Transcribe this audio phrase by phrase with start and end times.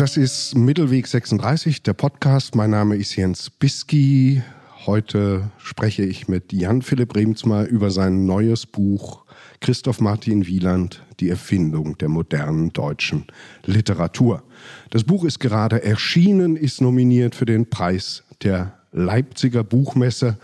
[0.00, 2.54] Das ist Mittelweg 36, der Podcast.
[2.54, 4.40] Mein Name ist Jens Biski.
[4.86, 9.26] Heute spreche ich mit Jan Philipp Remsmar über sein neues Buch
[9.60, 13.26] Christoph Martin Wieland, die Erfindung der modernen deutschen
[13.66, 14.42] Literatur.
[14.88, 20.38] Das Buch ist gerade erschienen, ist nominiert für den Preis der Leipziger Buchmesse.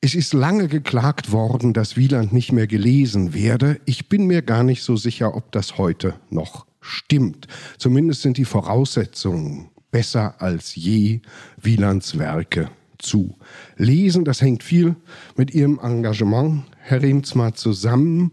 [0.00, 3.80] Es ist lange geklagt worden, dass Wieland nicht mehr gelesen werde.
[3.84, 7.48] Ich bin mir gar nicht so sicher, ob das heute noch stimmt.
[7.78, 11.20] Zumindest sind die Voraussetzungen besser als je,
[11.60, 13.38] Wielands Werke zu
[13.76, 14.24] lesen.
[14.24, 14.96] Das hängt viel
[15.36, 18.32] mit Ihrem Engagement, Herr Remsmar, zusammen.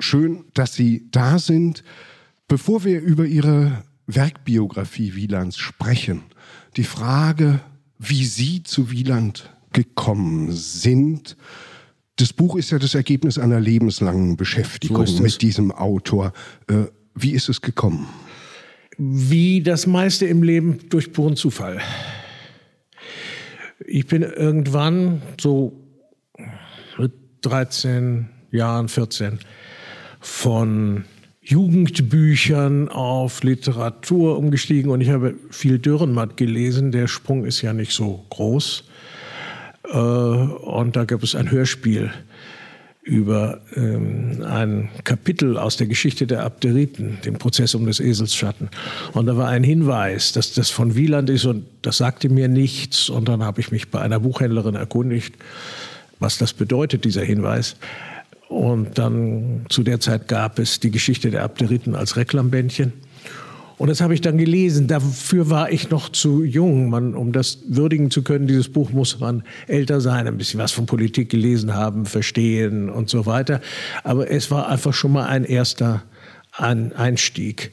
[0.00, 1.84] Schön, dass Sie da sind.
[2.48, 6.22] Bevor wir über Ihre Werkbiografie Wielands sprechen,
[6.76, 7.60] die Frage,
[7.98, 11.36] wie Sie zu Wieland gekommen sind.
[12.16, 16.32] Das Buch ist ja das Ergebnis einer lebenslangen Beschäftigung so mit diesem Autor.
[16.68, 16.84] Äh,
[17.14, 18.08] wie ist es gekommen?
[18.96, 21.80] Wie das meiste im Leben durch puren Zufall.
[23.86, 25.72] Ich bin irgendwann so
[26.98, 27.12] mit
[27.42, 29.40] 13 Jahren, 14,
[30.20, 31.04] von
[31.42, 36.92] Jugendbüchern auf Literatur umgestiegen und ich habe viel Dürrenmatt gelesen.
[36.92, 38.84] Der Sprung ist ja nicht so groß.
[39.92, 42.10] Äh, und da gab es ein Hörspiel
[43.04, 48.70] über ähm, ein Kapitel aus der Geschichte der Abderiten, dem Prozess um des Esels Schatten.
[49.12, 53.10] Und da war ein Hinweis, dass das von Wieland ist und das sagte mir nichts.
[53.10, 55.34] Und dann habe ich mich bei einer Buchhändlerin erkundigt,
[56.18, 57.76] was das bedeutet, dieser Hinweis.
[58.48, 62.94] Und dann zu der Zeit gab es die Geschichte der Abderiten als Reklambändchen.
[63.76, 64.86] Und das habe ich dann gelesen.
[64.86, 66.90] Dafür war ich noch zu jung.
[66.90, 70.72] Man, um das würdigen zu können, dieses Buch muss man älter sein, ein bisschen was
[70.72, 73.60] von Politik gelesen haben, verstehen und so weiter.
[74.04, 76.02] Aber es war einfach schon mal ein erster
[76.52, 77.72] Einstieg.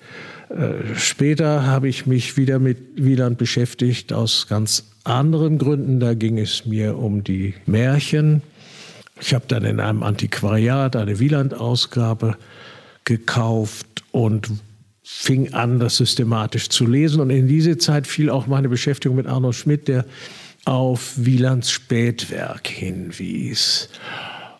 [0.50, 6.00] Äh, später habe ich mich wieder mit Wieland beschäftigt aus ganz anderen Gründen.
[6.00, 8.42] Da ging es mir um die Märchen.
[9.20, 12.38] Ich habe dann in einem Antiquariat eine Wieland-Ausgabe
[13.06, 14.50] gekauft und
[15.04, 17.22] fing an, das systematisch zu lesen.
[17.22, 20.06] Und in diese Zeit fiel auch meine Beschäftigung mit Arno Schmidt, der
[20.66, 23.90] auf Wielands Spätwerk hinwies.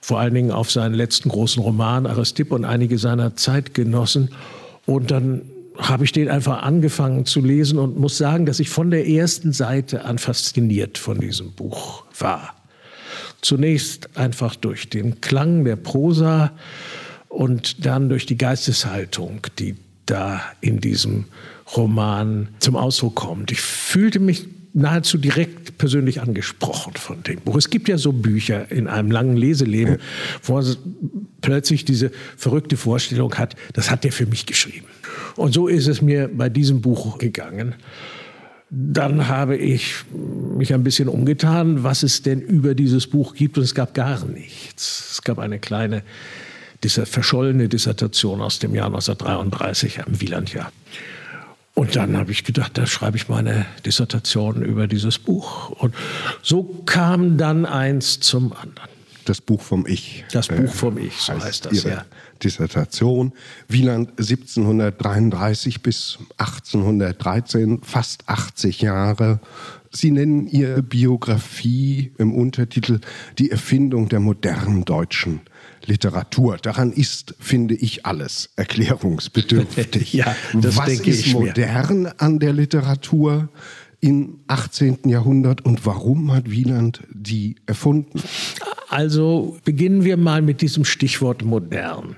[0.02, 4.30] Vor allen Dingen auf seinen letzten großen Roman Aristipp und einige seiner Zeitgenossen.
[4.88, 5.44] Und dann
[5.78, 9.54] habe ich den einfach angefangen zu lesen und muss sagen, dass ich von der ersten
[9.54, 12.56] Seite an fasziniert von diesem Buch war.
[13.42, 16.52] Zunächst einfach durch den Klang der Prosa
[17.30, 19.76] und dann durch die Geisteshaltung, die
[20.06, 21.26] da in diesem
[21.76, 23.52] Roman zum Ausdruck kommt.
[23.52, 27.56] Ich fühlte mich nahezu direkt persönlich angesprochen von dem Buch.
[27.58, 29.98] Es gibt ja so Bücher in einem langen Leseleben,
[30.44, 30.76] wo man
[31.42, 34.88] plötzlich diese verrückte Vorstellung hat, das hat der für mich geschrieben.
[35.36, 37.76] Und so ist es mir bei diesem Buch gegangen.
[38.70, 39.96] Dann habe ich
[40.58, 44.26] mich ein bisschen umgetan, was es denn über dieses Buch gibt, und es gab gar
[44.26, 45.12] nichts.
[45.12, 46.04] Es gab eine kleine
[46.84, 50.72] diese verschollene Dissertation aus dem Jahr 1933 am Wielandjahr.
[51.74, 55.70] Und dann habe ich gedacht, da schreibe ich meine Dissertation über dieses Buch.
[55.70, 55.96] Und
[56.42, 58.90] so kam dann eins zum anderen.
[59.26, 60.26] Das Buch vom Ich.
[60.32, 62.06] Das Buch äh, vom Ich, so heißt, heißt das, Ihre ja.
[62.44, 63.34] Dissertation.
[63.68, 69.40] Wieland 1733 bis 1813, fast 80 Jahre.
[69.92, 73.00] Sie nennen Ihre Biografie im Untertitel
[73.38, 75.42] Die Erfindung der modernen deutschen
[75.86, 76.58] Literatur.
[76.58, 80.14] Daran ist, finde ich, alles erklärungsbedürftig.
[80.14, 82.22] ja, das Was denke ist modern mir.
[82.22, 83.50] an der Literatur
[84.02, 85.00] im 18.
[85.06, 88.22] Jahrhundert und warum hat Wieland die erfunden?
[88.90, 92.16] Also beginnen wir mal mit diesem Stichwort modern.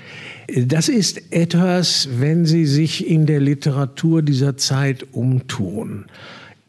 [0.47, 6.06] Das ist etwas, wenn Sie sich in der Literatur dieser Zeit umtun.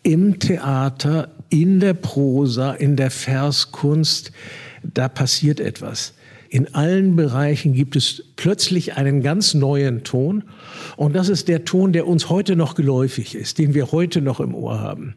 [0.03, 4.33] Im Theater, in der Prosa, in der Verskunst,
[4.83, 6.13] da passiert etwas.
[6.55, 10.45] In allen Bereichen gibt es plötzlich einen ganz neuen Ton.
[10.97, 14.39] Und das ist der Ton, der uns heute noch geläufig ist, den wir heute noch
[14.39, 15.17] im Ohr haben.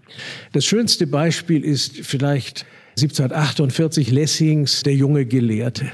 [0.54, 2.66] Das schönste Beispiel ist vielleicht
[2.98, 5.86] 1748 Lessings Der junge Gelehrte.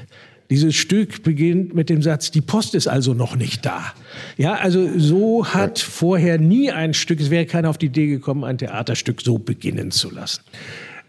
[0.50, 3.94] Dieses Stück beginnt mit dem Satz, die Post ist also noch nicht da.
[4.38, 8.46] Ja, also so hat vorher nie ein Stück, es wäre keiner auf die Idee gekommen,
[8.46, 10.42] ein Theaterstück so beginnen zu lassen.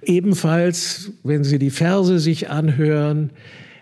[0.03, 3.31] Ebenfalls, wenn Sie die Verse sich anhören,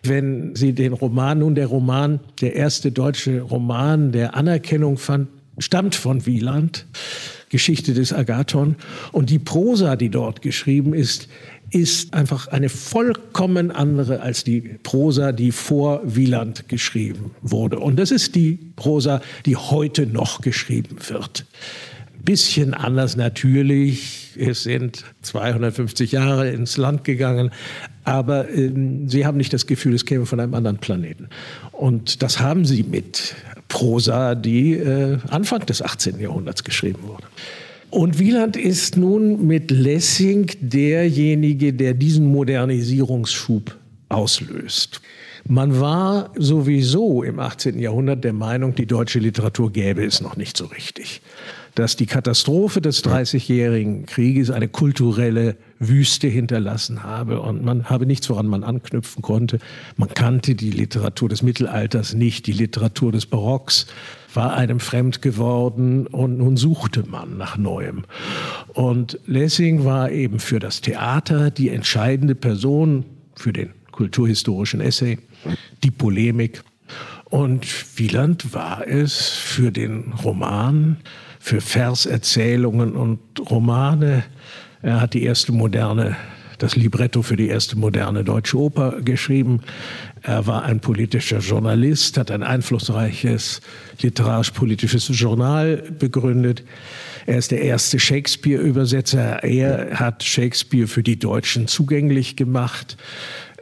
[0.02, 5.28] wenn Sie den Roman, nun der Roman, der erste deutsche Roman, der Anerkennung fand,
[5.58, 6.86] stammt von Wieland,
[7.50, 8.76] Geschichte des Agathon.
[9.12, 11.28] Und die Prosa, die dort geschrieben ist,
[11.70, 17.78] ist einfach eine vollkommen andere als die Prosa, die vor Wieland geschrieben wurde.
[17.78, 21.46] Und das ist die Prosa, die heute noch geschrieben wird.
[22.24, 24.36] Bisschen anders natürlich.
[24.38, 27.50] Es sind 250 Jahre ins Land gegangen,
[28.04, 28.70] aber äh,
[29.06, 31.28] sie haben nicht das Gefühl, es käme von einem anderen Planeten.
[31.72, 33.34] Und das haben sie mit
[33.68, 36.20] Prosa, die äh, Anfang des 18.
[36.20, 37.24] Jahrhunderts geschrieben wurde.
[37.90, 43.76] Und Wieland ist nun mit Lessing derjenige, der diesen Modernisierungsschub
[44.08, 45.00] auslöst.
[45.46, 47.78] Man war sowieso im 18.
[47.78, 51.20] Jahrhundert der Meinung, die deutsche Literatur gäbe es noch nicht so richtig.
[51.74, 58.28] Dass die Katastrophe des Dreißigjährigen Krieges eine kulturelle Wüste hinterlassen habe und man habe nichts,
[58.28, 59.58] woran man anknüpfen konnte.
[59.96, 63.86] Man kannte die Literatur des Mittelalters nicht, die Literatur des Barocks
[64.34, 68.04] war einem fremd geworden und nun suchte man nach Neuem.
[68.74, 73.04] Und Lessing war eben für das Theater die entscheidende Person
[73.34, 75.18] für den kulturhistorischen Essay,
[75.82, 76.62] die Polemik.
[77.24, 77.66] Und
[77.98, 80.98] Wieland war es für den Roman,
[81.42, 83.18] für Verserzählungen und
[83.50, 84.22] Romane.
[84.80, 86.16] Er hat die erste moderne
[86.58, 89.62] das Libretto für die erste moderne deutsche Oper geschrieben.
[90.22, 93.60] Er war ein politischer Journalist, hat ein einflussreiches
[94.00, 96.62] literarisch-politisches Journal begründet.
[97.26, 99.42] Er ist der erste Shakespeare-Übersetzer.
[99.42, 102.96] Er hat Shakespeare für die Deutschen zugänglich gemacht.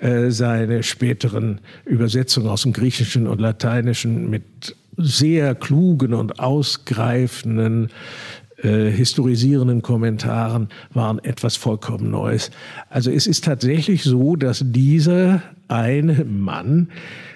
[0.01, 7.89] Äh, seine späteren Übersetzungen aus dem Griechischen und Lateinischen mit sehr klugen und ausgreifenden
[8.63, 12.51] äh, historisierenden Kommentaren waren etwas vollkommen Neues.
[12.91, 16.89] Also es ist tatsächlich so, dass dieser eine Mann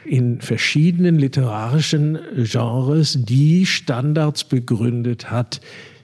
[0.04, 5.60] in verschiedenen literarischen Genres die Standards begründet hat,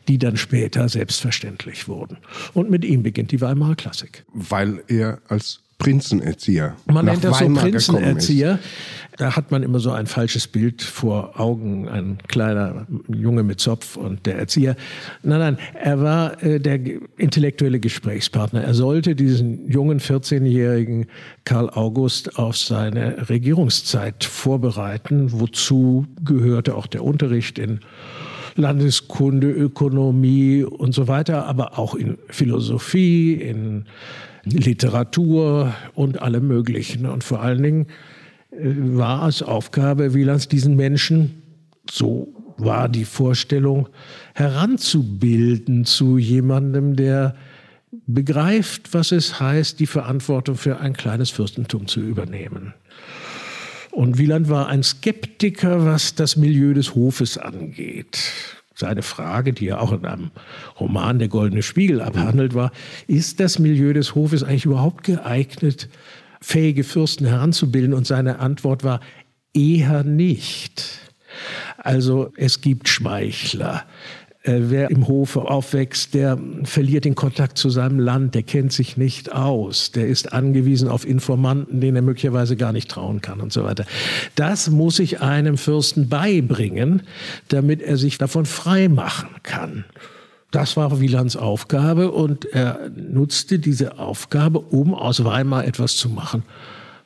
[0.09, 2.17] die dann später selbstverständlich wurden.
[2.55, 4.25] Und mit ihm beginnt die Weimarer Klassik.
[4.33, 6.77] Weil er als Prinzenerzieher.
[6.87, 8.59] Man nennt das Weimar so Prinzenerzieher.
[9.17, 13.97] Da hat man immer so ein falsches Bild vor Augen, ein kleiner Junge mit Zopf
[13.97, 14.77] und der Erzieher.
[15.23, 16.81] Nein, nein, er war äh, der
[17.19, 18.63] intellektuelle Gesprächspartner.
[18.63, 21.07] Er sollte diesen jungen 14-jährigen
[21.45, 25.33] Karl August auf seine Regierungszeit vorbereiten.
[25.33, 27.81] Wozu gehörte auch der Unterricht in
[28.55, 33.85] Landeskunde, Ökonomie und so weiter, aber auch in Philosophie, in
[34.45, 37.07] Literatur und allem Möglichen.
[37.07, 37.87] Und vor allen Dingen
[38.51, 41.43] äh, war es Aufgabe Wielands, diesen Menschen,
[41.91, 43.89] so war die Vorstellung,
[44.35, 47.35] heranzubilden zu jemandem, der
[48.07, 52.75] begreift, was es heißt, die Verantwortung für ein kleines Fürstentum zu übernehmen.
[53.93, 58.19] Und Wieland war ein Skeptiker, was das Milieu des Hofes angeht
[58.81, 60.31] seine Frage, die ja auch in einem
[60.79, 62.73] Roman Der Goldene Spiegel abhandelt war,
[63.07, 65.89] ist das Milieu des Hofes eigentlich überhaupt geeignet,
[66.41, 67.95] fähige Fürsten heranzubilden?
[67.95, 69.01] Und seine Antwort war
[69.55, 71.01] eher nicht.
[71.79, 73.85] Also es gibt Schmeichler,
[74.43, 79.33] wer im Hofe aufwächst, der verliert den Kontakt zu seinem Land, der kennt sich nicht
[79.33, 83.65] aus, der ist angewiesen auf Informanten, denen er möglicherweise gar nicht trauen kann und so
[83.65, 83.85] weiter.
[84.37, 87.03] Das muss ich einem Fürsten beibringen,
[87.49, 89.85] damit er sich davon frei machen kann.
[90.51, 96.43] Das war Wielands Aufgabe und er nutzte diese Aufgabe, um aus Weimar etwas zu machen,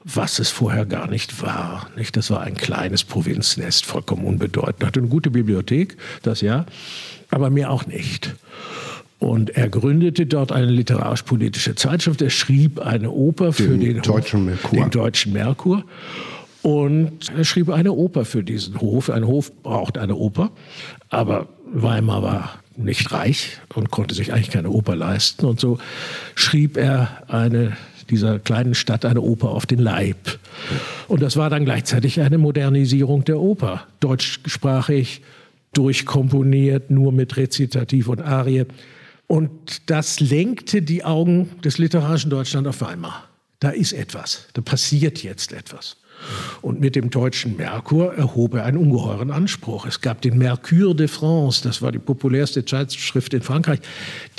[0.03, 1.89] was es vorher gar nicht war.
[1.97, 2.17] Nicht?
[2.17, 4.85] Das war ein kleines Provinznest, vollkommen unbedeutend.
[4.85, 6.65] Hatte eine gute Bibliothek, das ja
[7.35, 8.35] aber mir auch nicht.
[9.19, 12.21] Und er gründete dort eine literarisch-politische Zeitschrift.
[12.21, 14.71] Er schrieb eine Oper für den, den Deutschen Merkur.
[14.71, 15.85] Den Deutschen Merkur.
[16.63, 19.11] Und er schrieb eine Oper für diesen Hof.
[19.11, 20.51] Ein Hof braucht eine Oper,
[21.11, 25.47] aber Weimar war nicht reich und konnte sich eigentlich keine Oper leisten.
[25.47, 25.79] Und so
[26.35, 27.77] schrieb er eine,
[28.11, 30.39] dieser kleinen Stadt eine Oper auf den Leib.
[31.09, 33.87] Und das war dann gleichzeitig eine Modernisierung der Oper.
[34.01, 35.23] Deutschsprachig,
[35.77, 38.65] durchkomponiert, nur mit Rezitativ und Arie.
[39.27, 43.29] Und das lenkte die Augen des literarischen Deutschland auf Weimar.
[43.61, 45.97] Da ist etwas, da passiert jetzt etwas.
[46.63, 49.87] Und mit dem deutschen Merkur erhob er einen ungeheuren Anspruch.
[49.87, 53.81] Es gab den Mercure de France, das war die populärste Zeitschrift in Frankreich,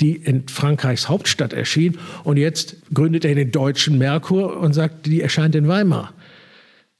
[0.00, 1.98] die in Frankreichs Hauptstadt erschien.
[2.24, 6.12] Und jetzt gründet er den deutschen Merkur und sagt, die erscheint in Weimar.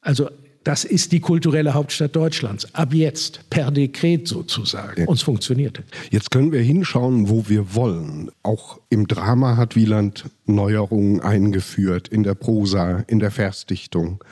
[0.00, 0.30] Also
[0.66, 2.74] das ist die kulturelle Hauptstadt Deutschlands.
[2.74, 5.02] Ab jetzt, per Dekret sozusagen.
[5.02, 5.06] Ja.
[5.06, 5.84] Und es funktionierte.
[6.10, 8.32] Jetzt können wir hinschauen, wo wir wollen.
[8.42, 14.24] Auch im Drama hat Wieland Neuerungen eingeführt, in der Prosa, in der Versdichtung.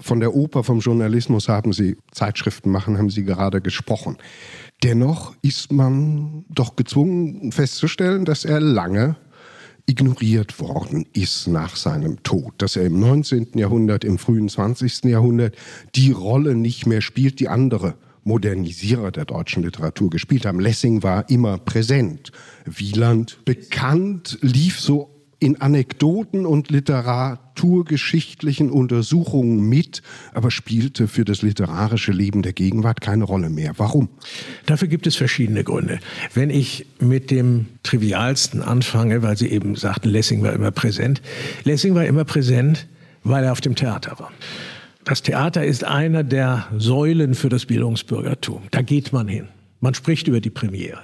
[0.00, 4.16] Von der Oper, vom Journalismus haben Sie, Zeitschriften machen, haben Sie gerade gesprochen.
[4.82, 9.16] Dennoch ist man doch gezwungen festzustellen, dass er lange
[9.86, 13.48] ignoriert worden ist nach seinem Tod, dass er im 19.
[13.54, 15.04] Jahrhundert, im frühen 20.
[15.04, 15.56] Jahrhundert
[15.94, 20.60] die Rolle nicht mehr spielt, die andere Modernisierer der deutschen Literatur gespielt haben.
[20.60, 22.30] Lessing war immer präsent.
[22.64, 25.11] Wieland bekannt, lief so
[25.42, 33.24] in Anekdoten und literaturgeschichtlichen Untersuchungen mit, aber spielte für das literarische Leben der Gegenwart keine
[33.24, 33.72] Rolle mehr.
[33.76, 34.08] Warum?
[34.66, 35.98] Dafür gibt es verschiedene Gründe.
[36.32, 41.20] Wenn ich mit dem Trivialsten anfange, weil Sie eben sagten, Lessing war immer präsent.
[41.64, 42.86] Lessing war immer präsent,
[43.24, 44.30] weil er auf dem Theater war.
[45.04, 48.62] Das Theater ist einer der Säulen für das Bildungsbürgertum.
[48.70, 49.48] Da geht man hin.
[49.80, 51.00] Man spricht über die Premiere.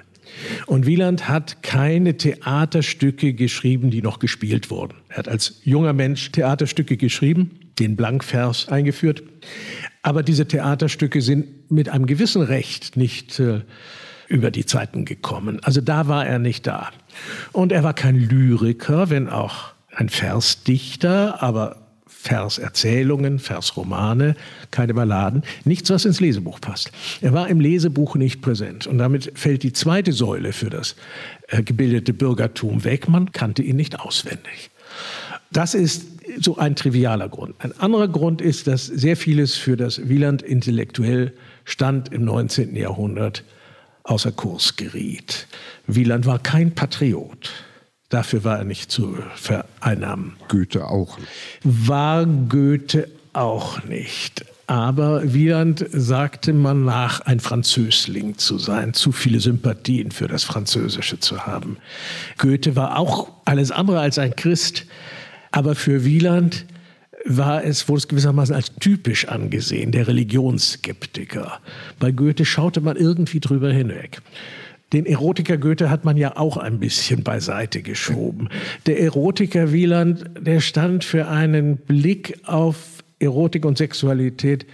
[0.66, 4.94] Und Wieland hat keine Theaterstücke geschrieben, die noch gespielt wurden.
[5.08, 9.22] Er hat als junger Mensch Theaterstücke geschrieben, den Blankvers eingeführt.
[10.02, 13.60] Aber diese Theaterstücke sind mit einem gewissen Recht nicht äh,
[14.28, 15.60] über die Zeiten gekommen.
[15.62, 16.90] Also da war er nicht da.
[17.52, 21.87] Und er war kein Lyriker, wenn auch ein Versdichter, aber
[22.20, 24.34] Verserzählungen, Versromane,
[24.72, 26.90] keine Balladen, nichts, was ins Lesebuch passt.
[27.20, 30.96] Er war im Lesebuch nicht präsent und damit fällt die zweite Säule für das
[31.46, 33.08] äh, gebildete Bürgertum weg.
[33.08, 34.70] Man kannte ihn nicht auswendig.
[35.52, 36.06] Das ist
[36.40, 37.54] so ein trivialer Grund.
[37.60, 41.32] Ein anderer Grund ist, dass sehr vieles für das Wieland intellektuell
[41.64, 42.74] stand im 19.
[42.74, 43.44] Jahrhundert
[44.02, 45.46] außer Kurs geriet.
[45.86, 47.52] Wieland war kein Patriot.
[48.08, 50.36] Dafür war er nicht zu vereinnahmen.
[50.48, 51.28] Goethe auch nicht.
[51.62, 54.44] War Goethe auch nicht.
[54.66, 61.18] Aber Wieland sagte man nach, ein Französling zu sein, zu viele Sympathien für das Französische
[61.20, 61.78] zu haben.
[62.36, 64.84] Goethe war auch alles andere als ein Christ,
[65.52, 66.66] aber für Wieland
[67.24, 71.60] war es, wurde es gewissermaßen als typisch angesehen, der Religionsskeptiker.
[71.98, 74.20] Bei Goethe schaute man irgendwie drüber hinweg.
[74.92, 78.48] Den Erotiker Goethe hat man ja auch ein bisschen beiseite geschoben.
[78.86, 84.66] Der Erotiker Wieland, der stand für einen Blick auf Erotik und Sexualität,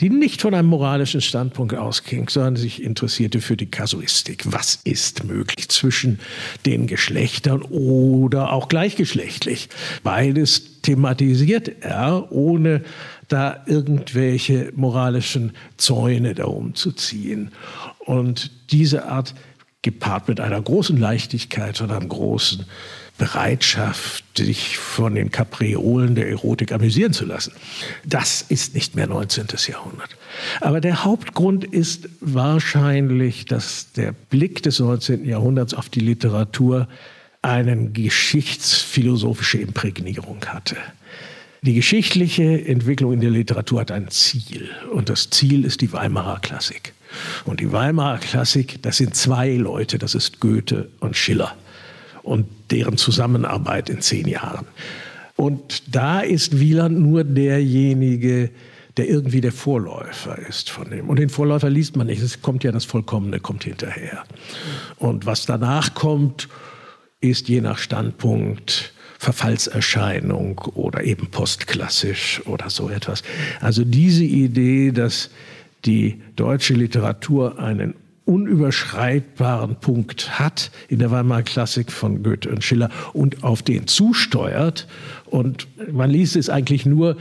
[0.00, 4.44] die nicht von einem moralischen Standpunkt ausging, sondern sich interessierte für die Kasuistik.
[4.46, 6.20] Was ist möglich zwischen
[6.64, 9.68] den Geschlechtern oder auch gleichgeschlechtlich?
[10.02, 12.82] Beides thematisiert er, ohne
[13.28, 17.50] da irgendwelche moralischen Zäune darum zu ziehen.
[17.98, 19.34] Und diese Art
[19.82, 22.66] gepaart mit einer großen Leichtigkeit und einer großen
[23.20, 27.52] Bereitschaft, sich von den Kapriolen der Erotik amüsieren zu lassen.
[28.04, 29.46] Das ist nicht mehr 19.
[29.68, 30.16] Jahrhundert.
[30.62, 35.26] Aber der Hauptgrund ist wahrscheinlich, dass der Blick des 19.
[35.26, 36.88] Jahrhunderts auf die Literatur
[37.42, 40.76] eine geschichtsphilosophische Imprägnierung hatte.
[41.62, 46.40] Die geschichtliche Entwicklung in der Literatur hat ein Ziel und das Ziel ist die Weimarer
[46.40, 46.94] Klassik.
[47.44, 51.54] Und die Weimarer Klassik, das sind zwei Leute, das ist Goethe und Schiller
[52.22, 54.66] und deren Zusammenarbeit in zehn Jahren.
[55.36, 58.50] Und da ist Wieland nur derjenige,
[58.96, 61.08] der irgendwie der Vorläufer ist von dem.
[61.08, 62.22] Und den Vorläufer liest man nicht.
[62.22, 64.24] Es kommt ja das Vollkommene, kommt hinterher.
[64.96, 66.48] Und was danach kommt,
[67.20, 73.22] ist je nach Standpunkt Verfallserscheinung oder eben postklassisch oder so etwas.
[73.60, 75.30] Also diese Idee, dass
[75.84, 77.94] die deutsche Literatur einen
[78.24, 84.86] unüberschreitbaren Punkt hat in der Weimarer Klassik von Goethe und Schiller und auf den zusteuert.
[85.26, 87.16] Und man liest es eigentlich nur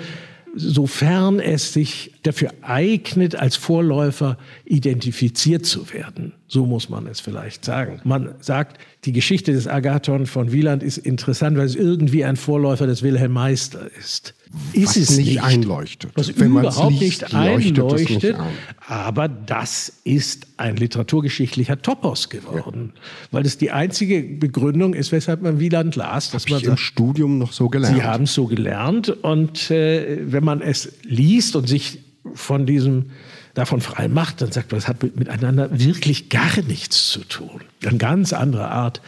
[0.56, 6.34] sofern es sich dafür eignet, als Vorläufer identifiziert zu werden.
[6.48, 8.02] So muss man es vielleicht sagen.
[8.04, 12.88] Man sagt, die Geschichte des Agathon von Wieland ist interessant, weil es irgendwie ein Vorläufer
[12.88, 14.34] des Wilhelm Meister ist.
[14.74, 16.12] Ist es nicht, nicht einleuchtet.
[16.16, 18.24] Was Wenn überhaupt nicht einleuchtet.
[18.24, 18.48] Nicht ein.
[18.88, 22.94] Aber das ist ein literaturgeschichtlicher Topos geworden.
[22.96, 23.02] Ja.
[23.32, 26.32] Weil es die einzige Begründung ist, weshalb man Wieland las.
[26.32, 27.96] Dass Hab man ich sagt, im Studium noch so gelernt.
[27.96, 29.10] Sie haben es so gelernt.
[29.10, 32.00] Und äh, wenn man es liest und sich
[32.34, 33.12] von diesem
[33.54, 37.62] davon frei macht, dann sagt man, es hat miteinander wirklich gar nichts zu tun.
[37.86, 39.02] Eine ganz andere Art,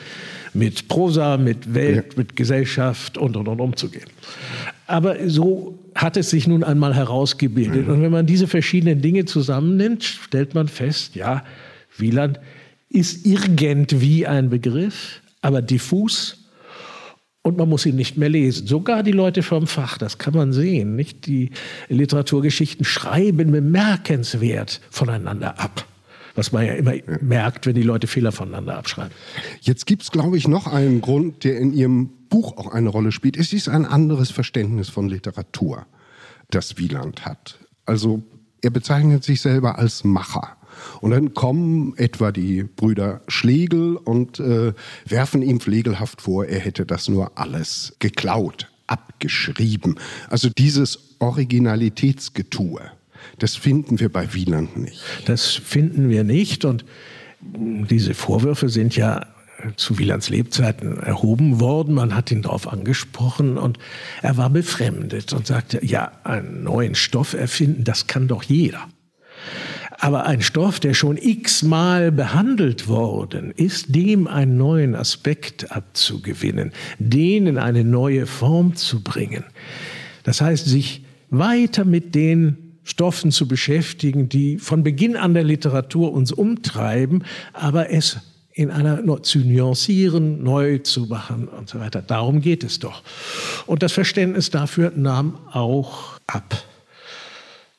[0.54, 2.18] mit Prosa, mit Welt, ja.
[2.18, 4.10] mit Gesellschaft und und und umzugehen.
[4.88, 7.88] Aber so hat es sich nun einmal herausgebildet.
[7.88, 11.44] Und wenn man diese verschiedenen Dinge zusammennimmt, stellt man fest, ja,
[11.98, 12.40] Wieland
[12.90, 16.41] ist irgendwie ein Begriff, aber diffus
[17.44, 18.68] und man muss ihn nicht mehr lesen.
[18.68, 20.96] Sogar die Leute vom Fach, das kann man sehen.
[20.96, 21.26] Nicht?
[21.26, 21.52] Die
[21.90, 25.86] Literaturgeschichten schreiben bemerkenswert voneinander ab.
[26.36, 29.12] Was man ja immer merkt, wenn die Leute Fehler voneinander abschreiben.
[29.60, 33.12] Jetzt gibt es, glaube ich, noch einen Grund, der in Ihrem Buch auch eine Rolle
[33.12, 33.36] spielt.
[33.36, 35.86] Es ist ein anderes Verständnis von Literatur,
[36.50, 37.60] das Wieland hat.
[37.86, 38.24] Also
[38.62, 40.56] er bezeichnet sich selber als Macher.
[41.02, 44.74] Und dann kommen etwa die Brüder Schlegel und äh,
[45.06, 50.00] werfen ihm pflegelhaft vor, er hätte das nur alles geklaut, abgeschrieben.
[50.30, 52.82] Also dieses Originalitätsgetue.
[53.40, 55.02] Das finden wir bei Wieland nicht.
[55.26, 56.66] Das finden wir nicht.
[56.66, 56.86] Und
[57.42, 59.28] diese Vorwürfe sind ja
[59.76, 61.94] zu Wielands Lebzeiten erhoben worden.
[61.94, 63.78] Man hat ihn darauf angesprochen und
[64.22, 68.88] er war befremdet und sagte, ja, einen neuen Stoff erfinden, das kann doch jeder.
[70.04, 77.46] Aber ein Stoff, der schon x-mal behandelt worden ist, dem einen neuen Aspekt abzugewinnen, den
[77.46, 79.44] in eine neue Form zu bringen.
[80.24, 86.12] Das heißt, sich weiter mit den Stoffen zu beschäftigen, die von Beginn an der Literatur
[86.14, 88.18] uns umtreiben, aber es
[88.54, 92.02] in einer zu nuancieren, neu zu machen und so weiter.
[92.02, 93.04] Darum geht es doch.
[93.68, 96.66] Und das Verständnis dafür nahm auch ab.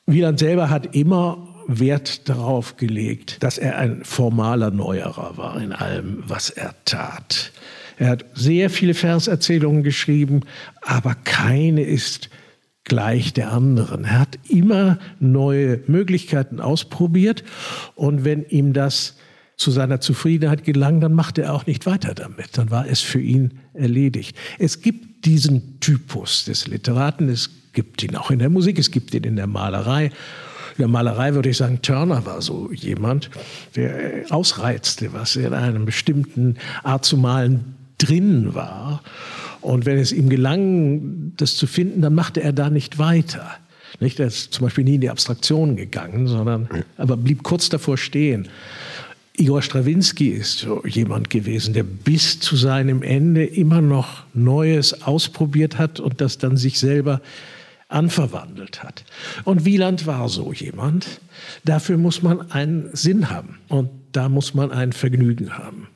[0.05, 6.23] Wieland selber hat immer Wert darauf gelegt, dass er ein formaler Neuerer war in allem,
[6.27, 7.51] was er tat.
[7.97, 10.41] Er hat sehr viele Verserzählungen geschrieben,
[10.81, 12.29] aber keine ist
[12.83, 14.05] gleich der anderen.
[14.05, 17.43] Er hat immer neue Möglichkeiten ausprobiert
[17.95, 19.15] und wenn ihm das
[19.55, 22.57] zu seiner Zufriedenheit gelang, dann machte er auch nicht weiter damit.
[22.57, 24.35] Dann war es für ihn erledigt.
[24.59, 29.13] Es gibt diesen Typus des Literaten, es gibt ihn auch in der Musik, es gibt
[29.13, 30.11] ihn in der Malerei.
[30.77, 33.29] Der Malerei würde ich sagen, Turner war so jemand,
[33.75, 39.01] der ausreizte, was in einem bestimmten Art zu malen drin war.
[39.61, 43.51] Und wenn es ihm gelang, das zu finden, dann machte er da nicht weiter.
[43.99, 44.19] Nicht?
[44.19, 48.49] Er ist zum Beispiel nie in die Abstraktion gegangen, sondern aber blieb kurz davor stehen.
[49.35, 55.79] Igor Strawinski ist so jemand gewesen, der bis zu seinem Ende immer noch Neues ausprobiert
[55.79, 57.19] hat und das dann sich selber
[57.93, 59.03] anverwandelt hat.
[59.43, 61.21] Und Wieland war so jemand.
[61.63, 65.87] Dafür muss man einen Sinn haben und da muss man ein Vergnügen haben.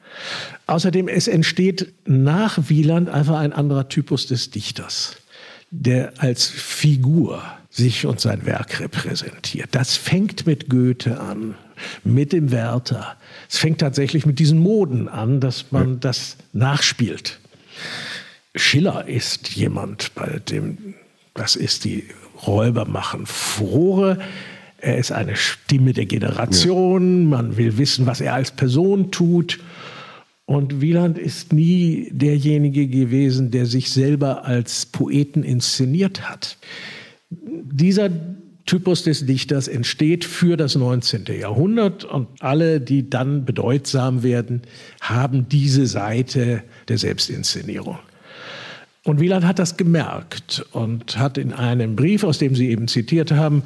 [0.66, 5.18] Außerdem, es entsteht nach Wieland einfach ein anderer Typus des Dichters,
[5.72, 9.70] der als Figur sich und sein Werk repräsentiert.
[9.72, 11.56] Das fängt mit Goethe an,
[12.04, 13.16] mit dem Werther.
[13.50, 17.40] Es fängt tatsächlich mit diesen Moden an, dass man das nachspielt.
[18.56, 20.96] Schiller ist jemand, bei dem,
[21.38, 22.04] das ist die
[22.46, 24.20] Räuber machen Frohe.
[24.80, 27.26] Er ist eine Stimme der Generation.
[27.26, 29.60] Man will wissen, was er als Person tut.
[30.46, 36.58] Und Wieland ist nie derjenige gewesen, der sich selber als Poeten inszeniert hat.
[37.30, 38.10] Dieser
[38.66, 41.26] Typus des Dichters entsteht für das 19.
[41.40, 44.62] Jahrhundert und alle, die dann bedeutsam werden,
[45.02, 47.98] haben diese Seite der Selbstinszenierung.
[49.08, 53.32] Und Wieland hat das gemerkt und hat in einem Brief, aus dem Sie eben zitiert
[53.32, 53.64] haben,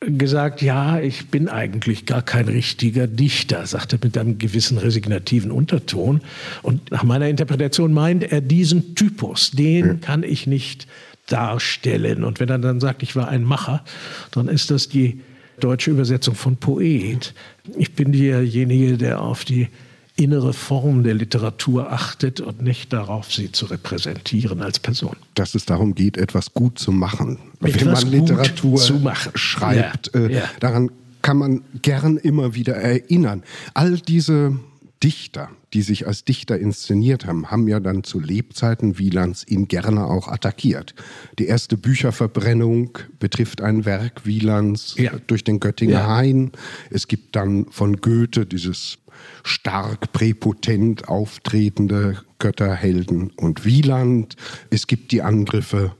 [0.00, 5.50] gesagt, ja, ich bin eigentlich gar kein richtiger Dichter, sagt er mit einem gewissen resignativen
[5.50, 6.22] Unterton.
[6.62, 10.86] Und nach meiner Interpretation meint er diesen Typus, den kann ich nicht
[11.26, 12.24] darstellen.
[12.24, 13.84] Und wenn er dann sagt, ich war ein Macher,
[14.30, 15.20] dann ist das die
[15.60, 17.34] deutsche Übersetzung von Poet.
[17.76, 19.68] Ich bin derjenige, der auf die
[20.16, 25.16] innere Form der Literatur achtet und nicht darauf, sie zu repräsentieren als Person.
[25.34, 27.38] Dass es darum geht, etwas gut zu machen.
[27.60, 30.42] Etwas Wenn man Literatur schreibt, ja, äh, ja.
[30.60, 30.90] daran
[31.22, 33.42] kann man gern immer wieder erinnern.
[33.72, 34.56] All diese
[35.04, 40.06] Dichter, die sich als Dichter inszeniert haben, haben ja dann zu Lebzeiten Wielands ihn gerne
[40.06, 40.94] auch attackiert.
[41.38, 45.12] Die erste Bücherverbrennung betrifft ein Werk Wielands Ja.
[45.26, 46.06] durch den Göttinger Ja.
[46.16, 46.52] Hain.
[46.88, 48.96] Es gibt dann von Goethe dieses
[49.42, 54.36] stark präpotent auftretende Götterhelden und Wieland.
[54.70, 55.94] Es gibt die Angriffe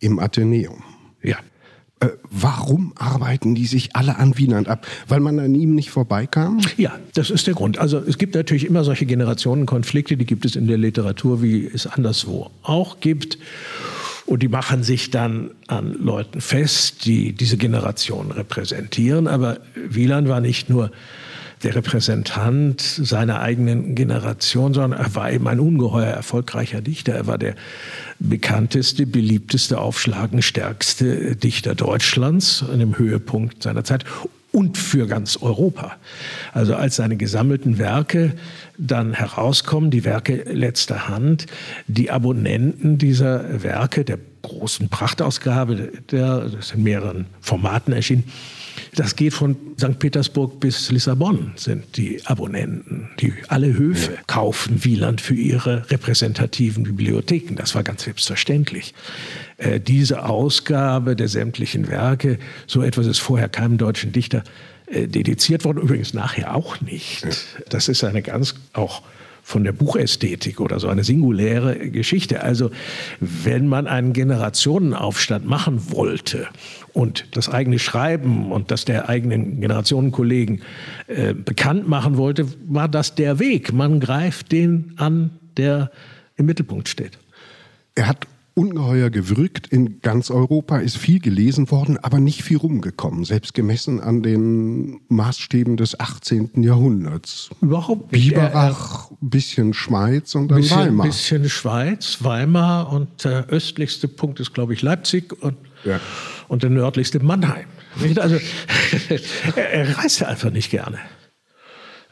[0.00, 0.82] im Athenäum.
[1.22, 1.38] Ja.
[2.00, 4.86] Äh, warum arbeiten die sich alle an Wieland ab?
[5.06, 6.60] Weil man an ihm nicht vorbeikam?
[6.76, 7.78] Ja, das ist der Grund.
[7.78, 11.86] Also es gibt natürlich immer solche Generationenkonflikte, die gibt es in der Literatur, wie es
[11.86, 13.38] anderswo auch gibt.
[14.24, 19.26] Und die machen sich dann an Leuten fest, die diese Generation repräsentieren.
[19.26, 20.92] Aber Wieland war nicht nur
[21.62, 27.12] der Repräsentant seiner eigenen Generation, sondern er war eben ein ungeheuer erfolgreicher Dichter.
[27.12, 27.54] Er war der
[28.18, 34.04] bekannteste, beliebteste, aufschlagenstärkste Dichter Deutschlands an dem Höhepunkt seiner Zeit
[34.52, 35.96] und für ganz Europa.
[36.52, 38.32] Also als seine gesammelten Werke
[38.78, 41.46] dann herauskommen, die Werke letzter Hand,
[41.86, 48.24] die Abonnenten dieser Werke, der großen Prachtausgabe, der ist in mehreren Formaten erschienen,
[48.94, 49.98] das geht von St.
[49.98, 53.08] Petersburg bis Lissabon sind die Abonnenten.
[53.20, 57.54] Die alle Höfe kaufen Wieland für ihre repräsentativen Bibliotheken.
[57.54, 58.94] Das war ganz selbstverständlich.
[59.58, 64.42] Äh, diese Ausgabe der sämtlichen Werke, so etwas ist vorher keinem deutschen Dichter
[64.86, 67.26] äh, dediziert worden, übrigens nachher auch nicht.
[67.68, 69.02] Das ist eine ganz auch
[69.42, 72.42] von der Buchästhetik oder so eine singuläre Geschichte.
[72.42, 72.70] Also
[73.20, 76.48] wenn man einen Generationenaufstand machen wollte
[76.92, 80.62] und das eigene Schreiben und das der eigenen Generationenkollegen
[81.06, 83.72] äh, bekannt machen wollte, war das der Weg.
[83.72, 85.90] Man greift den an, der
[86.36, 87.18] im Mittelpunkt steht.
[87.94, 93.24] Er hat ungeheuer gewirkt in ganz Europa, ist viel gelesen worden, aber nicht viel rumgekommen,
[93.24, 96.62] selbst gemessen an den Maßstäben des 18.
[96.62, 97.50] Jahrhunderts.
[97.60, 98.28] Überhaupt nicht.
[98.30, 101.06] Biberach, bisschen Schweiz und dann bisschen, Weimar.
[101.06, 106.00] Bisschen Schweiz, Weimar und der östlichste Punkt ist, glaube ich, Leipzig und, Ja.
[106.48, 107.66] und der nördlichste Mannheim.
[108.16, 108.36] Also
[109.56, 110.98] er, er reiste einfach nicht gerne.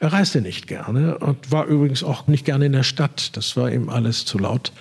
[0.00, 3.36] Er reiste nicht gerne und war übrigens auch nicht gerne in der Stadt.
[3.36, 4.72] Das war ihm alles zu laut.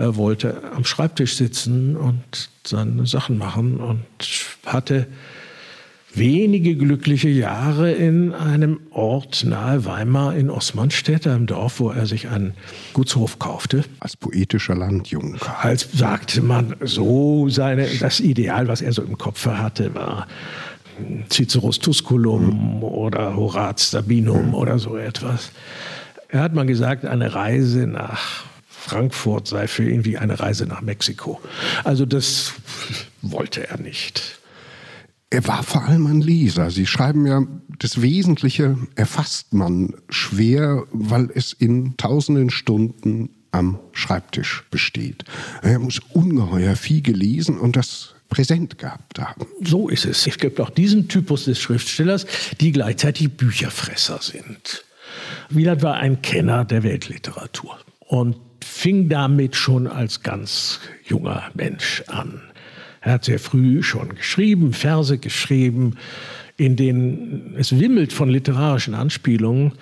[0.00, 4.00] Er wollte am Schreibtisch sitzen und seine Sachen machen und
[4.64, 5.06] hatte
[6.14, 12.28] wenige glückliche Jahre in einem Ort nahe Weimar in Osmanstedt, einem Dorf, wo er sich
[12.28, 12.54] einen
[12.94, 13.84] Gutshof kaufte.
[14.00, 15.62] Als poetischer Landjunker.
[15.62, 20.26] Als sagte man, so seine, das Ideal, was er so im Kopf hatte, war
[21.28, 25.52] Ciceros Tusculum oder Horaz Sabinum oder so etwas.
[26.28, 28.48] Er hat mal gesagt, eine Reise nach
[28.80, 31.40] Frankfurt sei für ihn wie eine Reise nach Mexiko.
[31.84, 32.54] Also das
[33.22, 34.40] wollte er nicht.
[35.30, 36.70] Er war vor allem ein Leser.
[36.70, 37.42] Sie schreiben ja,
[37.78, 45.24] das Wesentliche erfasst man schwer, weil es in tausenden Stunden am Schreibtisch besteht.
[45.62, 49.46] Er muss ungeheuer viel gelesen und das präsent gehabt haben.
[49.62, 50.26] So ist es.
[50.26, 52.26] Es gibt auch diesen Typus des Schriftstellers,
[52.60, 54.84] die gleichzeitig Bücherfresser sind.
[55.48, 62.40] Wieland war ein Kenner der Weltliteratur und fing damit schon als ganz junger Mensch an.
[63.00, 65.96] Er hat sehr früh schon geschrieben, Verse geschrieben,
[66.56, 69.72] in denen es wimmelt von literarischen Anspielungen.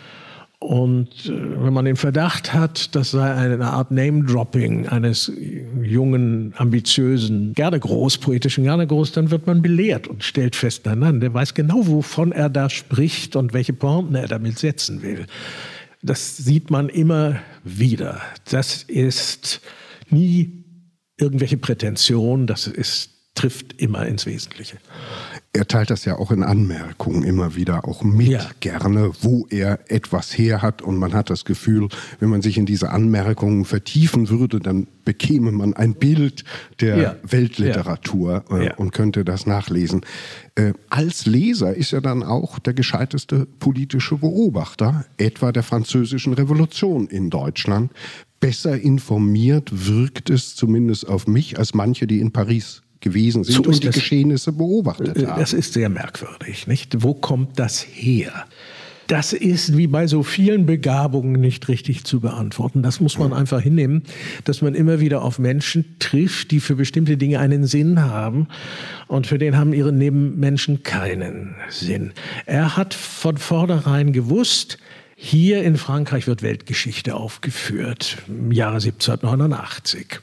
[0.61, 5.31] Und äh, wenn man den Verdacht hat, das sei eine Art Name-Dropping eines
[5.83, 10.99] jungen, ambitiösen, gerne groß, poetischen gerne groß, dann wird man belehrt und stellt fest, nein,
[10.99, 15.27] nein, der weiß genau, wovon er da spricht und welche Pointen er damit setzen will.
[16.03, 18.21] Das sieht man immer wieder.
[18.51, 19.61] Das ist
[20.11, 20.65] nie
[21.17, 24.79] irgendwelche Prätension, das ist, trifft immer ins Wesentliche.
[25.59, 28.47] Er teilt das ja auch in Anmerkungen immer wieder auch mit, Ja.
[28.61, 30.83] gerne, wo er etwas her hat.
[30.83, 31.89] Und man hat das Gefühl,
[32.21, 36.45] wenn man sich in diese Anmerkungen vertiefen würde, dann bekäme man ein Bild
[36.81, 37.17] der Ja.
[37.23, 38.75] Weltliteratur äh, Ja.
[38.77, 40.03] und könnte das nachlesen.
[40.55, 47.09] Äh, als Leser ist er dann auch der gescheiteste politische Beobachter, etwa der französischen Revolution
[47.09, 47.91] in Deutschland.
[48.41, 53.63] Besser informiert wirkt es zumindest auf mich als manche, die in Paris gewesen sind So
[53.63, 53.95] und die das.
[53.97, 55.41] Geschehnisse beobachtet Äh, haben.
[55.41, 57.03] Das ist sehr merkwürdig, nicht?
[57.03, 58.45] Wo kommt das her?
[59.07, 62.83] Das ist wie bei so vielen Begabungen nicht richtig zu beantworten.
[62.83, 64.03] Das muss man einfach hinnehmen,
[64.45, 68.49] dass man immer wieder auf Menschen trifft, die für bestimmte Dinge einen Sinn haben
[69.07, 72.13] und für den haben ihre Nebenmenschen keinen Sinn.
[72.45, 74.77] Er hat von vornherein gewusst,
[75.17, 80.21] hier in Frankreich wird Weltgeschichte aufgeführt im Jahre 1789.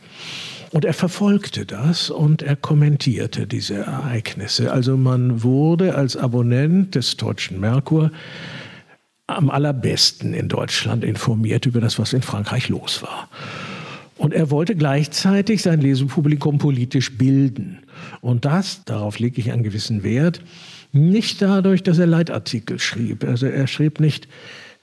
[0.76, 4.74] Und er verfolgte das und er kommentierte diese Ereignisse.
[4.74, 8.12] Also man wurde als Abonnent des Deutschen Merkur
[9.26, 13.30] am allerbesten in Deutschland informiert über das, was in Frankreich los war.
[14.18, 17.80] Und er wollte gleichzeitig sein Lesepublikum politisch bilden.
[18.20, 20.42] Und das, darauf lege ich einen gewissen Wert,
[20.92, 23.24] nicht dadurch, dass er Leitartikel schrieb.
[23.24, 24.28] Also er schrieb nicht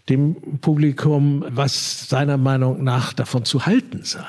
[0.09, 4.25] dem Publikum, was seiner Meinung nach davon zu halten sei,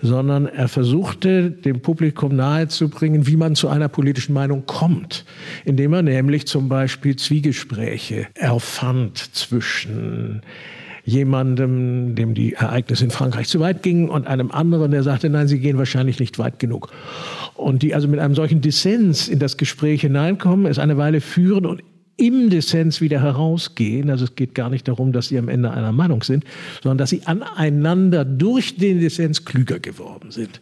[0.00, 5.24] sondern er versuchte dem Publikum nahezubringen, wie man zu einer politischen Meinung kommt,
[5.64, 10.42] indem er nämlich zum Beispiel Zwiegespräche erfand zwischen
[11.08, 15.48] jemandem, dem die Ereignisse in Frankreich zu weit gingen, und einem anderen, der sagte, nein,
[15.48, 16.90] sie gehen wahrscheinlich nicht weit genug.
[17.54, 21.64] Und die also mit einem solchen Dissens in das Gespräch hineinkommen, es eine Weile führen
[21.64, 21.82] und
[22.18, 24.10] im Dissens wieder herausgehen.
[24.10, 26.44] Also es geht gar nicht darum, dass sie am Ende einer Meinung sind,
[26.82, 30.60] sondern dass sie aneinander durch den Dissens klüger geworden sind.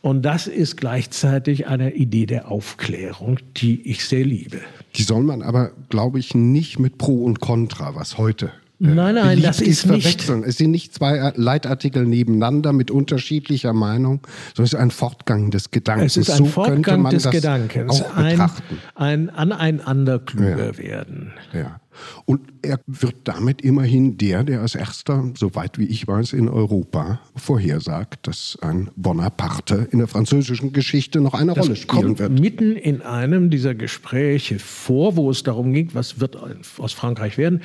[0.00, 4.60] Und das ist gleichzeitig eine Idee der Aufklärung, die ich sehr liebe.
[4.94, 9.28] Die soll man aber, glaube ich, nicht mit Pro und Contra, was heute Nein, nein,
[9.28, 10.44] beliebt das ist nicht- verwechseln.
[10.44, 14.20] Es sind nicht zwei Leitartikel nebeneinander mit unterschiedlicher Meinung,
[14.54, 16.16] sondern es ist ein Fortgang des Gedankens.
[16.16, 18.78] Es ist ein so könnte Fortgang des Gedankens, auch ein, betrachten.
[18.94, 21.32] ein aneinander klüger werden.
[21.54, 21.80] Ja.
[22.24, 27.20] Und er wird damit immerhin der, der als erster, soweit wie ich weiß, in Europa
[27.34, 32.38] vorhersagt, dass ein Bonaparte in der französischen Geschichte noch eine das Rolle spielen kommt wird.
[32.38, 36.36] Mitten in einem dieser Gespräche vor, wo es darum ging, was wird
[36.78, 37.62] aus Frankreich werden.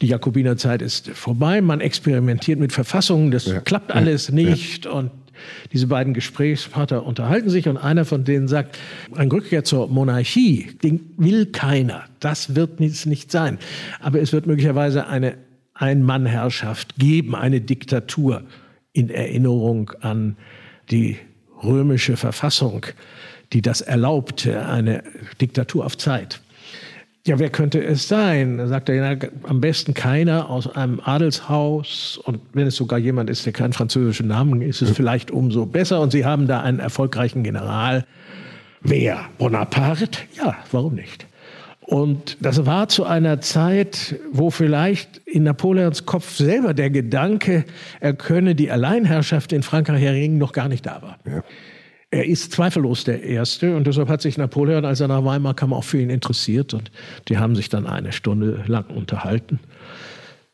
[0.00, 3.60] Die Jakobinerzeit ist vorbei, man experimentiert mit Verfassungen, das ja.
[3.60, 4.34] klappt alles ja.
[4.34, 4.92] nicht ja.
[4.92, 5.10] und
[5.72, 8.78] diese beiden Gesprächspartner unterhalten sich und einer von denen sagt,
[9.14, 12.04] ein Rückkehr zur Monarchie, den will keiner.
[12.20, 13.58] Das wird nicht sein.
[14.00, 15.36] Aber es wird möglicherweise eine
[15.74, 18.42] Ein-Mann-Herrschaft geben, eine Diktatur
[18.92, 20.36] in Erinnerung an
[20.90, 21.16] die
[21.62, 22.86] römische Verfassung,
[23.52, 25.02] die das erlaubte, eine
[25.40, 26.40] Diktatur auf Zeit.
[27.26, 28.58] Ja, wer könnte es sein?
[28.58, 32.20] Da sagt er, ja, am besten keiner aus einem Adelshaus.
[32.22, 36.02] Und wenn es sogar jemand ist, der keinen französischen Namen, ist es vielleicht umso besser.
[36.02, 38.04] Und Sie haben da einen erfolgreichen General.
[38.82, 39.20] Wer?
[39.38, 40.18] Bonaparte?
[40.36, 41.26] Ja, warum nicht?
[41.80, 47.64] Und das war zu einer Zeit, wo vielleicht in Napoleons Kopf selber der Gedanke,
[48.00, 51.18] er könne die Alleinherrschaft in Frankreich erringen, noch gar nicht da war.
[51.26, 51.42] Ja.
[52.14, 55.72] Er ist zweifellos der Erste und deshalb hat sich Napoleon, als er nach Weimar kam,
[55.72, 56.92] auch für ihn interessiert und
[57.26, 59.58] die haben sich dann eine Stunde lang unterhalten.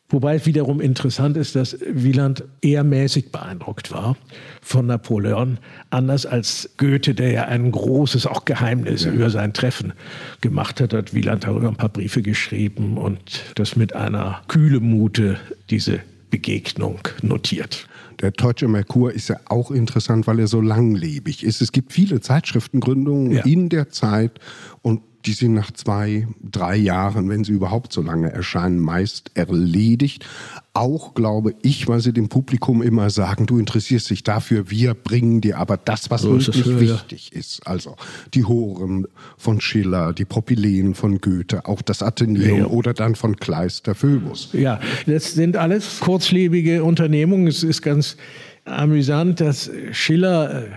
[0.09, 4.17] Wobei es wiederum interessant ist, dass Wieland eher mäßig beeindruckt war
[4.63, 5.59] von Napoleon,
[5.91, 9.13] anders als Goethe, der ja ein großes auch Geheimnis ja.
[9.13, 9.93] über sein Treffen
[10.41, 13.21] gemacht hat, hat Wieland darüber ein paar Briefe geschrieben und
[13.57, 17.87] das mit einer kühle Mute diese Begegnung notiert.
[18.21, 21.63] Der deutsche Merkur ist ja auch interessant, weil er so langlebig ist.
[21.63, 23.45] Es gibt viele Zeitschriftengründungen ja.
[23.45, 24.39] in der Zeit
[24.83, 30.27] und die sind nach zwei, drei Jahren, wenn sie überhaupt so lange erscheinen, meist erledigt.
[30.73, 35.41] Auch glaube ich, weil sie dem Publikum immer sagen, du interessierst dich dafür, wir bringen
[35.41, 37.67] dir aber das, was so wirklich ist wichtig ist.
[37.67, 37.97] Also
[38.35, 39.07] die Horen
[39.37, 42.67] von Schiller, die Propyläen von Goethe, auch das Athenäum ja.
[42.67, 44.51] oder dann von Kleister Phöbus.
[44.53, 47.49] Ja, das sind alles kurzlebige Unternehmungen.
[47.49, 48.17] Es ist ganz
[48.65, 50.69] amüsant, dass Schiller äh,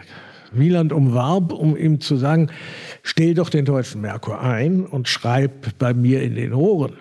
[0.57, 2.49] Wieland umwarb, um ihm zu sagen,
[3.01, 6.93] stell doch den deutschen Merkur ein und schreib bei mir in den Ohren.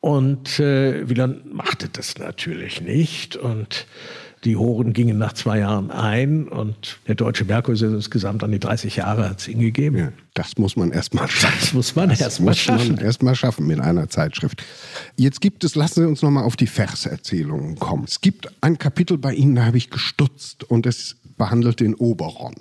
[0.00, 3.86] Und äh, Wieland machte das natürlich nicht und
[4.44, 8.58] die Horen gingen nach zwei Jahren ein und der deutsche Merkur ist insgesamt an die
[8.58, 9.96] 30 Jahre hat es ihn gegeben.
[9.96, 11.58] Ja, das muss man erstmal schaffen.
[11.60, 12.98] Das muss man erstmal schaffen.
[12.98, 14.64] Erstmal schaffen mit einer Zeitschrift.
[15.16, 18.04] Jetzt gibt es, lassen Sie uns nochmal auf die Verserzählungen kommen.
[18.04, 22.54] Es gibt ein Kapitel bei Ihnen, da habe ich gestutzt und es behandelt den Oberon.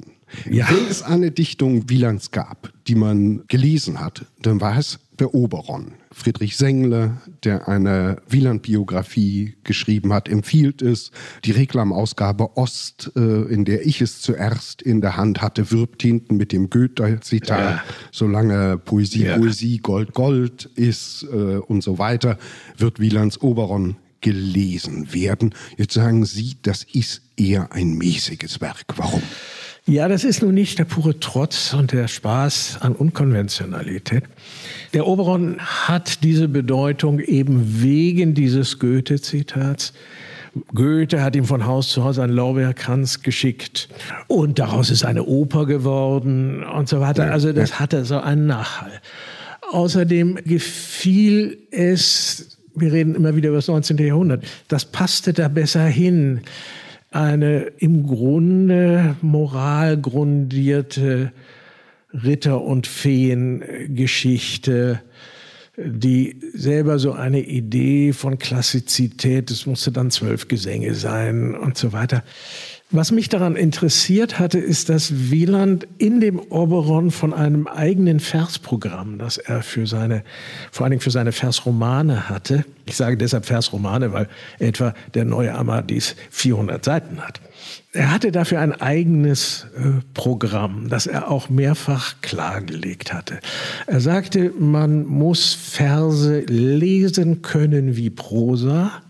[0.49, 0.69] Ja.
[0.69, 5.93] Wenn es eine Dichtung Wielands gab, die man gelesen hat, dann war es der Oberon.
[6.11, 11.11] Friedrich Sengle, der eine Wieland-Biografie geschrieben hat, empfiehlt es.
[11.45, 16.37] Die Reklamausgabe Ost, äh, in der ich es zuerst in der Hand hatte, wirbt hinten
[16.37, 17.83] mit dem Goethe-Zitat, ja.
[18.11, 19.37] solange Poesie, ja.
[19.37, 22.37] Poesie, Gold, Gold ist äh, und so weiter,
[22.77, 25.53] wird Wielands Oberon gelesen werden.
[25.77, 28.85] Jetzt sagen Sie, das ist eher ein mäßiges Werk.
[28.95, 29.21] Warum?
[29.87, 34.23] Ja, das ist nun nicht der pure Trotz und der Spaß an Unkonventionalität.
[34.93, 39.93] Der Oberon hat diese Bedeutung eben wegen dieses Goethe-Zitats.
[40.73, 43.89] Goethe hat ihm von Haus zu Haus einen Lorbeerkranz geschickt
[44.27, 47.31] und daraus ist eine Oper geworden und so weiter.
[47.31, 49.01] Also das hatte so einen Nachhall.
[49.71, 53.97] Außerdem gefiel es wir reden immer wieder über das 19.
[53.97, 56.41] Jahrhundert, das passte da besser hin.
[57.11, 61.31] Eine im Grunde moralgrundierte
[62.13, 65.01] Ritter- und Feengeschichte,
[65.77, 71.91] die selber so eine Idee von Klassizität, es musste dann zwölf Gesänge sein und so
[71.93, 72.23] weiter,
[72.91, 79.17] was mich daran interessiert hatte, ist, dass Wieland in dem Oberon von einem eigenen Versprogramm,
[79.17, 80.23] das er für seine,
[80.71, 82.65] vor allen Dingen für seine Versromane hatte.
[82.85, 84.27] Ich sage deshalb Versromane, weil
[84.59, 87.39] etwa der neue Amadis 400 Seiten hat.
[87.93, 93.39] Er hatte dafür ein eigenes äh, Programm, das er auch mehrfach klargelegt hatte.
[93.87, 99.01] Er sagte, man muss Verse lesen können wie Prosa,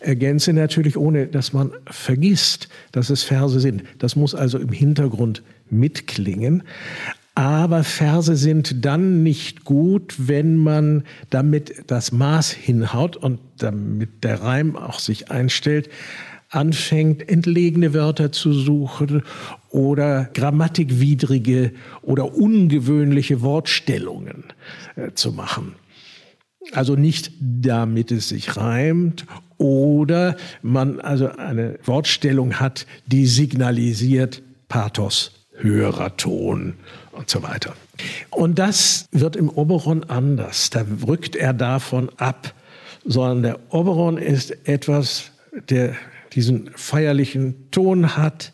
[0.00, 3.84] Ergänze natürlich, ohne dass man vergisst, dass es Verse sind.
[3.98, 6.62] Das muss also im Hintergrund mitklingen.
[7.34, 14.40] Aber Verse sind dann nicht gut, wenn man damit das Maß hinhaut und damit der
[14.40, 15.88] Reim auch sich einstellt,
[16.48, 19.22] anfängt, entlegene Wörter zu suchen
[19.70, 24.44] oder grammatikwidrige oder ungewöhnliche Wortstellungen
[24.94, 25.74] äh, zu machen.
[26.72, 29.26] Also nicht damit es sich reimt
[29.58, 36.74] oder man also eine Wortstellung hat, die signalisiert Pathos, höherer Ton
[37.12, 37.74] und so weiter.
[38.30, 40.70] Und das wird im Oberon anders.
[40.70, 42.54] Da rückt er davon ab,
[43.04, 45.30] sondern der Oberon ist etwas,
[45.68, 45.94] der
[46.32, 48.52] diesen feierlichen Ton hat,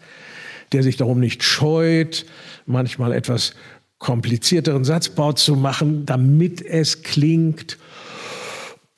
[0.72, 2.26] der sich darum nicht scheut,
[2.66, 3.54] manchmal etwas
[3.98, 7.78] komplizierteren Satzbau zu machen, damit es klingt.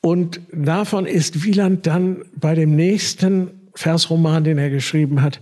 [0.02, 5.40] Und davon ist Wieland dann bei dem nächsten Versroman, den er geschrieben hat,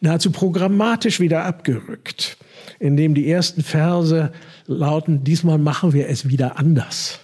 [0.00, 2.36] nahezu programmatisch wieder abgerückt,
[2.80, 4.32] indem die ersten Verse
[4.66, 7.20] lauten, diesmal machen wir es wieder anders.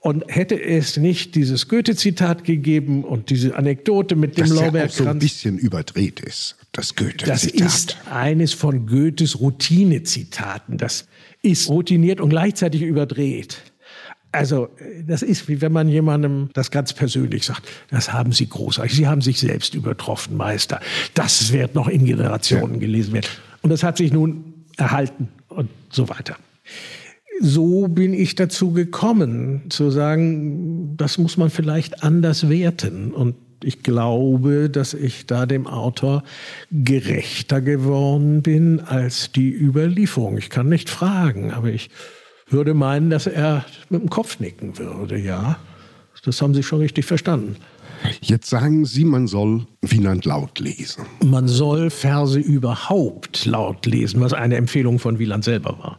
[0.00, 4.98] Und hätte es nicht dieses Goethe-Zitat gegeben und diese Anekdote mit dem das Lorbeerkranz.
[4.98, 7.28] Ja so ein bisschen überdreht ist, das Goethe-Zitat.
[7.28, 10.78] Das ist eines von Goethes Routine-Zitaten.
[10.78, 11.06] Das
[11.42, 13.58] ist routiniert und gleichzeitig überdreht.
[14.30, 14.68] Also,
[15.06, 17.66] das ist wie wenn man jemandem das ganz persönlich sagt.
[17.90, 18.94] Das haben Sie großartig.
[18.94, 20.80] Sie haben sich selbst übertroffen, Meister.
[21.14, 22.80] Das wird noch in Generationen ja.
[22.80, 23.26] gelesen werden.
[23.62, 26.36] Und das hat sich nun erhalten und so weiter.
[27.40, 33.12] So bin ich dazu gekommen, zu sagen, das muss man vielleicht anders werten.
[33.12, 36.22] Und ich glaube, dass ich da dem Autor
[36.70, 40.36] gerechter geworden bin als die Überlieferung.
[40.36, 41.90] Ich kann nicht fragen, aber ich
[42.50, 45.58] würde meinen, dass er mit dem Kopf nicken würde, ja.
[46.24, 47.56] Das haben Sie schon richtig verstanden.
[48.20, 51.04] Jetzt sagen Sie, man soll Wieland laut lesen.
[51.24, 55.98] Man soll Verse überhaupt laut lesen, was eine Empfehlung von Wieland selber war.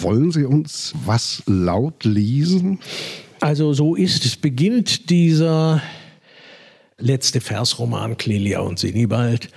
[0.00, 2.80] Wollen Sie uns was laut lesen?
[3.40, 4.36] Also so ist es.
[4.36, 5.82] Beginnt dieser
[6.98, 9.48] letzte Versroman Clelia und Sinibald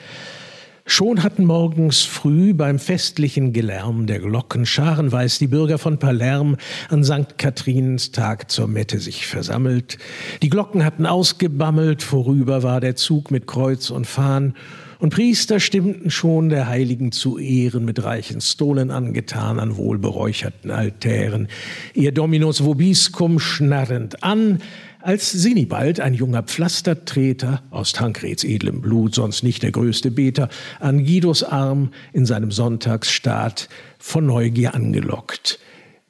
[0.92, 6.58] Schon hatten morgens früh beim festlichen Gelärm der Glocken scharenweis die Bürger von Palerm
[6.90, 7.38] an St.
[7.38, 10.00] Kathrinens Tag zur Mette sich versammelt.
[10.42, 14.56] Die Glocken hatten ausgebammelt, vorüber war der Zug mit Kreuz und Fahn,
[15.00, 21.48] und Priester stimmten schon der Heiligen zu Ehren mit reichen Stolen angetan an wohlberäucherten Altären,
[21.94, 24.62] ihr Dominus vobiscum schnarrend an,
[25.02, 30.50] als Sinibald, ein junger Pflastertreter aus Tankreds edlem Blut, sonst nicht der größte Beter,
[30.82, 35.60] an Guidos Arm in seinem Sonntagsstaat von Neugier angelockt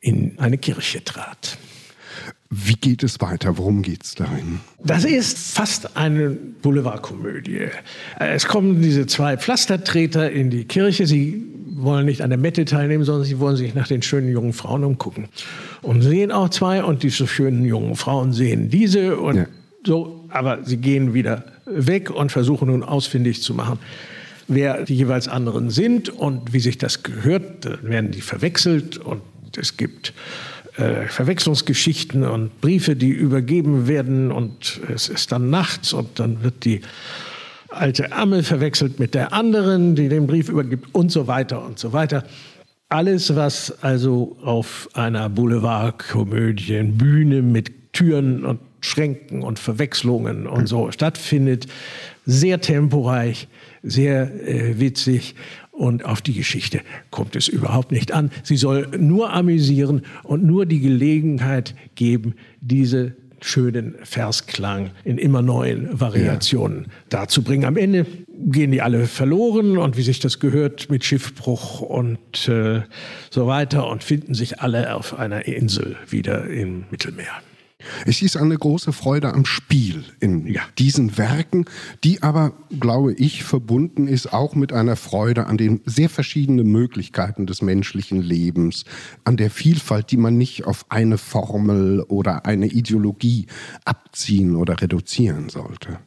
[0.01, 1.59] in eine Kirche trat.
[2.51, 3.57] Wie geht es weiter?
[3.59, 4.59] Worum geht es darin?
[4.83, 7.67] Das ist fast eine Boulevardkomödie.
[8.17, 11.05] Es kommen diese zwei Pflastertreter in die Kirche.
[11.05, 14.53] Sie wollen nicht an der Mette teilnehmen, sondern sie wollen sich nach den schönen jungen
[14.53, 15.29] Frauen umgucken.
[15.83, 19.45] Und sehen auch zwei und diese schönen jungen Frauen sehen diese und ja.
[19.85, 23.77] so, aber sie gehen wieder weg und versuchen nun ausfindig zu machen,
[24.47, 27.65] wer die jeweils anderen sind und wie sich das gehört.
[27.65, 29.21] Dann werden die verwechselt und
[29.55, 30.13] es gibt
[30.77, 36.65] äh, Verwechslungsgeschichten und Briefe, die übergeben werden und es ist dann nachts und dann wird
[36.65, 36.81] die
[37.69, 41.93] alte Amme verwechselt mit der anderen, die den Brief übergibt und so weiter und so
[41.93, 42.23] weiter.
[42.89, 50.91] Alles, was also auf einer Boulevardkomödie, Bühne mit Türen und Schränken und Verwechslungen und so
[50.91, 51.67] stattfindet,
[52.25, 53.47] sehr temporeich,
[53.83, 55.35] sehr äh, witzig
[55.79, 58.31] und auf die Geschichte kommt es überhaupt nicht an.
[58.43, 65.97] Sie soll nur amüsieren und nur die Gelegenheit geben, diese schönen Versklang in immer neuen
[65.97, 66.91] Variationen ja.
[67.07, 67.65] darzubringen.
[67.65, 72.81] Am Ende gehen die alle verloren und wie sich das gehört mit Schiffbruch und äh,
[73.29, 77.41] so weiter und finden sich alle auf einer Insel wieder im Mittelmeer.
[78.05, 80.61] Es ist eine große Freude am Spiel in ja.
[80.77, 81.65] diesen Werken,
[82.03, 87.45] die aber, glaube ich, verbunden ist auch mit einer Freude an den sehr verschiedenen Möglichkeiten
[87.45, 88.83] des menschlichen Lebens,
[89.23, 93.47] an der Vielfalt, die man nicht auf eine Formel oder eine Ideologie
[93.85, 95.99] abziehen oder reduzieren sollte.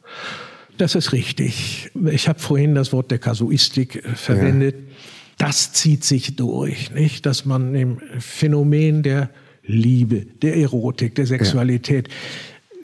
[0.77, 1.91] Das ist richtig.
[2.11, 4.75] Ich habe vorhin das Wort der Kasuistik äh, verwendet.
[4.75, 4.95] Ja.
[5.37, 7.25] Das zieht sich durch, nicht?
[7.25, 9.31] Dass man im Phänomen der
[9.65, 12.13] Liebe, der Erotik, der Sexualität ja.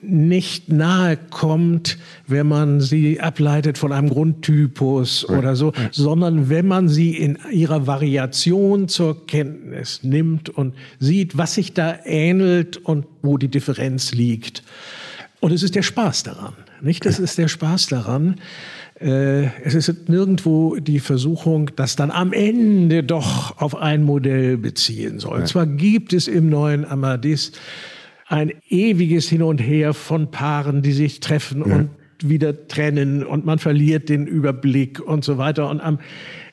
[0.02, 5.38] nicht nahe kommt, wenn man sie ableitet von einem Grundtypus ja.
[5.38, 5.90] oder so, ja.
[5.92, 11.98] sondern wenn man sie in ihrer Variation zur Kenntnis nimmt und sieht, was sich da
[12.06, 14.64] ähnelt und wo die Differenz liegt.
[15.42, 17.06] Und es ist der Spaß daran, nicht?
[17.06, 18.36] Das ist der Spaß daran.
[19.02, 25.20] Äh, es ist nirgendwo die Versuchung, das dann am Ende doch auf ein Modell beziehen
[25.20, 25.40] soll.
[25.40, 25.46] Ja.
[25.46, 27.54] Zwar gibt es im neuen Amadis
[28.28, 31.76] ein ewiges Hin und Her von Paaren, die sich treffen ja.
[31.76, 31.90] und
[32.22, 35.70] wieder trennen und man verliert den Überblick und so weiter.
[35.70, 36.00] Und am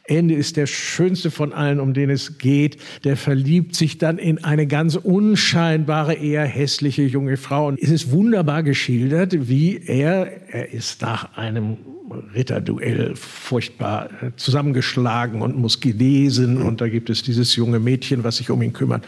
[0.09, 2.79] Ende ist der schönste von allen, um den es geht.
[3.05, 7.69] Der verliebt sich dann in eine ganz unscheinbare, eher hässliche junge Frau.
[7.69, 11.77] Und es ist wunderbar geschildert, wie er, er ist nach einem
[12.35, 16.63] Ritterduell furchtbar äh, zusammengeschlagen und muss gelesen.
[16.63, 19.05] Und da gibt es dieses junge Mädchen, was sich um ihn kümmert.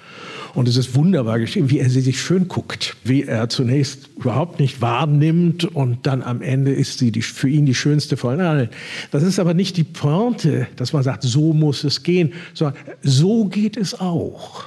[0.59, 4.59] Und es ist wunderbar geschrieben, wie er sie sich schön guckt, wie er zunächst überhaupt
[4.59, 8.69] nicht wahrnimmt und dann am Ende ist sie die, für ihn die schönste von allen.
[9.13, 13.45] Das ist aber nicht die Pointe, dass man sagt, so muss es gehen, sondern so
[13.45, 14.65] geht es auch.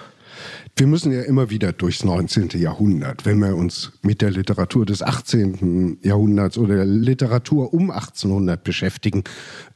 [0.78, 2.52] Wir müssen ja immer wieder durchs 19.
[2.56, 5.98] Jahrhundert, wenn wir uns mit der Literatur des 18.
[6.04, 9.26] Jahrhunderts oder der Literatur um 1800 beschäftigen.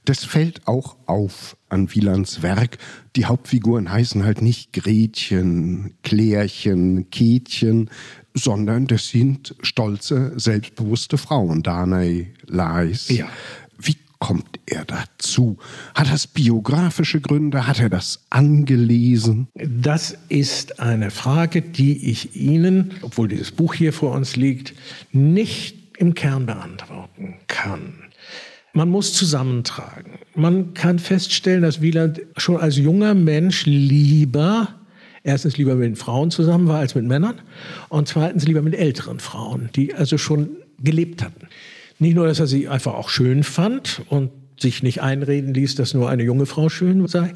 [0.05, 2.77] Das fällt auch auf an Wielands Werk.
[3.15, 7.89] Die Hauptfiguren heißen halt nicht Gretchen, Klärchen, Kätchen,
[8.33, 11.63] sondern das sind stolze, selbstbewusste Frauen.
[11.63, 13.09] Danae, Lais.
[13.09, 13.27] Ja
[14.19, 15.57] kommt er dazu?
[15.93, 17.67] Hat das biografische Gründe?
[17.67, 19.47] Hat er das angelesen?
[19.53, 24.73] Das ist eine Frage, die ich Ihnen, obwohl dieses Buch hier vor uns liegt,
[25.11, 28.04] nicht im Kern beantworten kann.
[28.75, 30.19] Man muss zusammentragen.
[30.35, 34.67] Man kann feststellen, dass Wieland schon als junger Mensch lieber
[35.23, 37.41] erstens lieber mit Frauen zusammen war als mit Männern
[37.87, 41.47] und zweitens lieber mit älteren Frauen, die also schon gelebt hatten.
[41.99, 45.93] Nicht nur, dass er sie einfach auch schön fand und sich nicht einreden ließ, dass
[45.93, 47.31] nur eine junge Frau schön sei,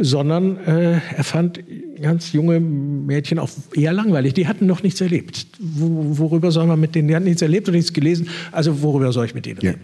[0.00, 1.60] sondern äh, er fand
[2.00, 4.34] ganz junge Mädchen auch eher langweilig.
[4.34, 5.46] Die hatten noch nichts erlebt.
[5.58, 7.08] Wo, worüber soll man mit denen?
[7.08, 8.28] Die hatten nichts erlebt und nichts gelesen.
[8.52, 9.80] Also worüber soll ich mit denen reden?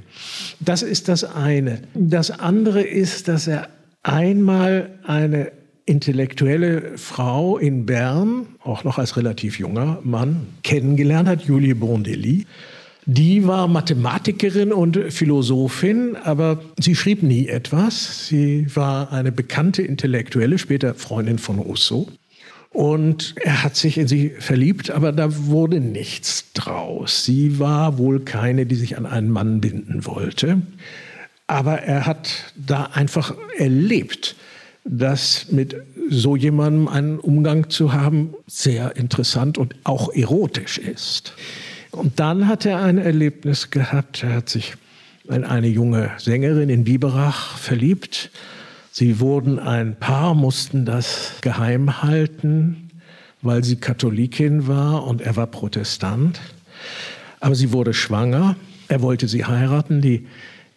[0.60, 1.82] Das ist das eine.
[1.94, 3.68] Das andere ist, dass er
[4.02, 5.52] einmal eine
[5.86, 12.46] intellektuelle Frau in Bern, auch noch als relativ junger Mann, kennengelernt hat, Julie Bondelli.
[13.05, 18.28] Die war Mathematikerin und Philosophin, aber sie schrieb nie etwas.
[18.28, 22.09] Sie war eine bekannte Intellektuelle, später Freundin von Rousseau.
[22.70, 27.24] Und er hat sich in sie verliebt, aber da wurde nichts draus.
[27.24, 30.62] Sie war wohl keine, die sich an einen Mann binden wollte.
[31.48, 34.36] Aber er hat da einfach erlebt,
[34.84, 35.76] dass mit
[36.09, 41.34] so jemandem einen Umgang zu haben sehr interessant und auch erotisch ist.
[41.93, 44.22] Und dann hat er ein Erlebnis gehabt.
[44.22, 44.74] Er hat sich
[45.28, 48.30] in eine junge Sängerin in Biberach verliebt.
[48.90, 52.90] Sie wurden ein Paar, mussten das geheim halten,
[53.43, 56.40] weil sie Katholikin war und er war Protestant.
[57.40, 58.57] Aber sie wurde schwanger.
[58.88, 60.01] Er wollte sie heiraten.
[60.01, 60.26] Die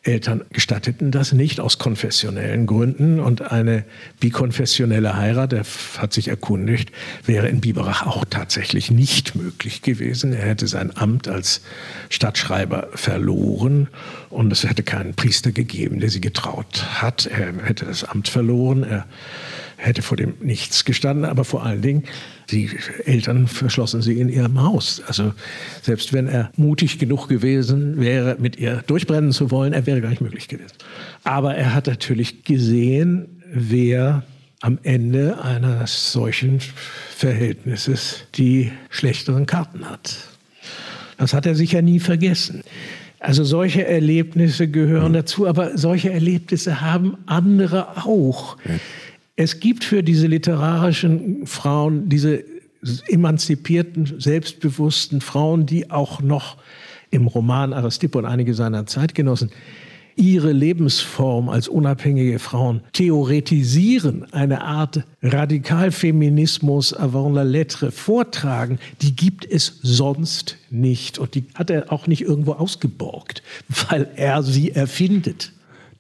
[0.06, 3.86] Eltern gestatteten das nicht aus konfessionellen Gründen und eine
[4.20, 5.66] bikonfessionelle Heirat, er
[5.98, 6.92] hat sich erkundigt,
[7.26, 10.32] wäre in Biberach auch tatsächlich nicht möglich gewesen.
[10.32, 11.62] Er hätte sein Amt als
[12.10, 13.88] Stadtschreiber verloren
[14.30, 17.26] und es hätte keinen Priester gegeben, der sie getraut hat.
[17.26, 18.84] Er hätte das Amt verloren.
[18.84, 19.08] Er
[19.78, 22.04] hätte vor dem nichts gestanden, aber vor allen Dingen,
[22.52, 22.70] die
[23.06, 25.02] Eltern verschlossen sie in ihrem Haus.
[25.08, 25.34] Also
[25.82, 30.10] selbst wenn er mutig genug gewesen wäre, mit ihr durchbrennen zu wollen, er wäre gar
[30.10, 30.74] nicht möglich gewesen.
[31.24, 34.24] Aber er hat natürlich gesehen, wer
[34.62, 36.60] am Ende eines solchen
[37.16, 40.18] Verhältnisses die schlechteren Karten hat.
[41.18, 42.64] Das hat er sicher nie vergessen.
[43.20, 48.58] Also solche Erlebnisse gehören dazu, aber solche Erlebnisse haben andere auch.
[48.66, 48.76] Ja.
[49.36, 52.44] Es gibt für diese literarischen Frauen, diese
[53.08, 56.58] emanzipierten, selbstbewussten Frauen, die auch noch
[57.12, 59.52] im Roman Aristipp und einige seiner Zeitgenossen
[60.16, 69.46] ihre Lebensform als unabhängige Frauen theoretisieren, eine Art Radikalfeminismus avant la lettre vortragen, die gibt
[69.46, 71.20] es sonst nicht.
[71.20, 73.44] Und die hat er auch nicht irgendwo ausgeborgt,
[73.90, 75.52] weil er sie erfindet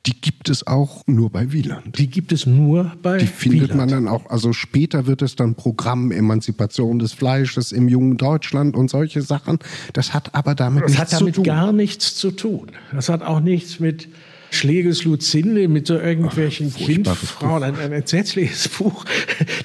[0.05, 1.97] die gibt es auch nur bei Wieland.
[1.97, 3.77] Die gibt es nur bei Die findet Wieland.
[3.77, 8.75] man dann auch, also später wird es dann Programm Emanzipation des Fleisches im jungen Deutschland
[8.75, 9.59] und solche Sachen.
[9.93, 11.43] Das hat aber damit das nichts hat damit zu tun.
[11.43, 12.71] gar nichts zu tun.
[12.93, 14.07] Das hat auch nichts mit
[14.51, 19.05] Schleges Luzinde, mit so irgendwelchen Ach, Kindfrauen, ein, ein entsetzliches Buch.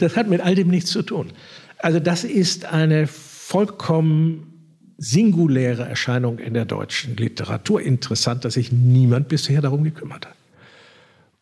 [0.00, 1.28] Das hat mit all dem nichts zu tun.
[1.78, 4.49] Also das ist eine vollkommen
[5.00, 7.80] singuläre Erscheinung in der deutschen Literatur.
[7.80, 10.34] Interessant, dass sich niemand bisher darum gekümmert hat.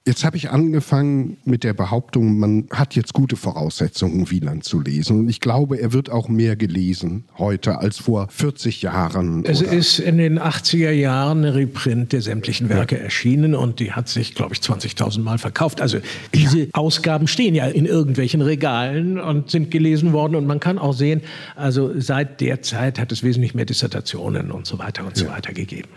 [0.08, 5.18] Jetzt habe ich angefangen mit der Behauptung, man hat jetzt gute Voraussetzungen, Wieland zu lesen.
[5.18, 9.44] Und ich glaube, er wird auch mehr gelesen heute als vor 40 Jahren.
[9.44, 13.02] Es ist in den 80er Jahren eine Reprint der sämtlichen Werke ja.
[13.02, 15.82] erschienen und die hat sich, glaube ich, 20.000 Mal verkauft.
[15.82, 15.98] Also
[16.32, 16.66] diese ja.
[16.72, 20.36] Ausgaben stehen ja in irgendwelchen Regalen und sind gelesen worden.
[20.36, 21.20] Und man kann auch sehen,
[21.54, 25.26] also seit der Zeit hat es wesentlich mehr Dissertationen und so weiter und ja.
[25.26, 25.90] so weiter gegeben.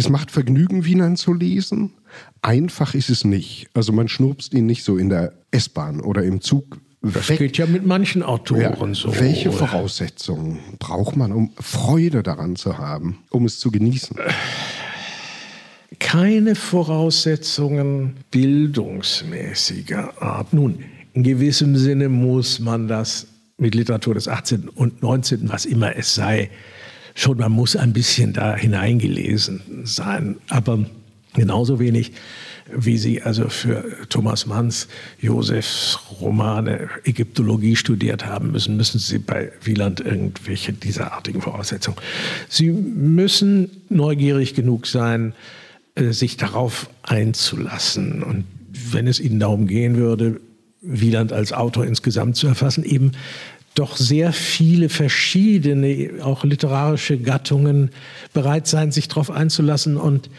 [0.00, 1.92] Es macht Vergnügen, Wienern zu lesen.
[2.40, 3.68] Einfach ist es nicht.
[3.74, 7.38] Also man schnurpst ihn nicht so in der S-Bahn oder im Zug das weg.
[7.38, 9.14] geht ja mit manchen Autoren ja, so.
[9.20, 14.16] Welche Voraussetzungen braucht man, um Freude daran zu haben, um es zu genießen?
[15.98, 20.54] keine Voraussetzungen bildungsmäßiger Art.
[20.54, 20.82] Nun,
[21.12, 23.26] in gewissem Sinne muss man das
[23.58, 24.70] mit Literatur des 18.
[24.70, 26.48] und 19., was immer es sei,
[27.14, 30.36] schon, man muss ein bisschen da hineingelesen sein.
[30.48, 30.84] Aber
[31.34, 32.12] genauso wenig
[32.74, 34.88] wie Sie also für Thomas Manns,
[35.20, 41.98] Josefs Romane Ägyptologie studiert haben müssen, müssen Sie bei Wieland irgendwelche dieserartigen Voraussetzungen.
[42.48, 45.34] Sie müssen neugierig genug sein,
[45.94, 48.22] äh, sich darauf einzulassen.
[48.22, 48.44] Und
[48.92, 50.40] wenn es Ihnen darum gehen würde,
[50.82, 53.12] Wieland als Autor insgesamt zu erfassen, eben
[53.74, 57.90] doch sehr viele verschiedene, auch literarische Gattungen
[58.32, 60.30] bereit sein, sich darauf einzulassen und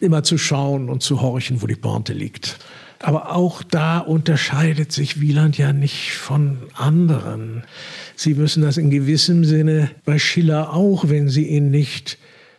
[0.00, 2.58] immer zu schauen und zu horchen, wo die Pointe liegt.
[2.98, 7.64] Aber auch da unterscheidet sich Wieland ja nicht von anderen.
[8.14, 12.18] Sie müssen das in gewissem Sinne bei Schiller auch, wenn Sie ihn nicht,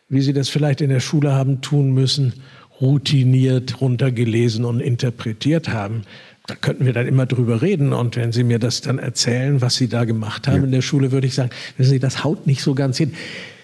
[0.09, 2.33] wie Sie das vielleicht in der Schule haben tun müssen,
[2.81, 6.01] routiniert runtergelesen und interpretiert haben.
[6.47, 7.93] Da könnten wir dann immer drüber reden.
[7.93, 10.63] Und wenn Sie mir das dann erzählen, was Sie da gemacht haben ja.
[10.63, 13.13] in der Schule, würde ich sagen, wissen Sie, das haut nicht so ganz hin.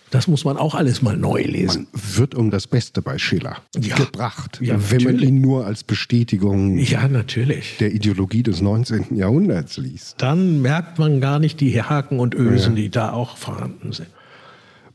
[0.10, 1.88] Das muss man auch alles mal neu lesen.
[1.92, 3.96] Man wird um das Beste bei Schiller ja.
[3.96, 7.76] gebracht, ja, wenn man ihn nur als Bestätigung ja, natürlich.
[7.80, 9.18] der Ideologie des 19.
[9.18, 10.16] Jahrhunderts liest.
[10.22, 14.08] Dann merkt man gar nicht die Haken und Ösen, die da auch vorhanden sind.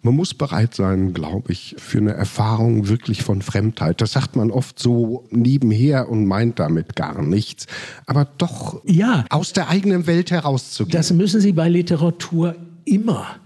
[0.05, 4.01] Man muss bereit sein, glaube ich, für eine Erfahrung wirklich von Fremdheit.
[4.01, 7.69] Das sagt man oft so nebenher und meint damit gar nichts.
[8.07, 10.93] Aber doch ja, aus der eigenen Welt herauszugehen.
[10.93, 13.37] Das müssen Sie bei Literatur immer.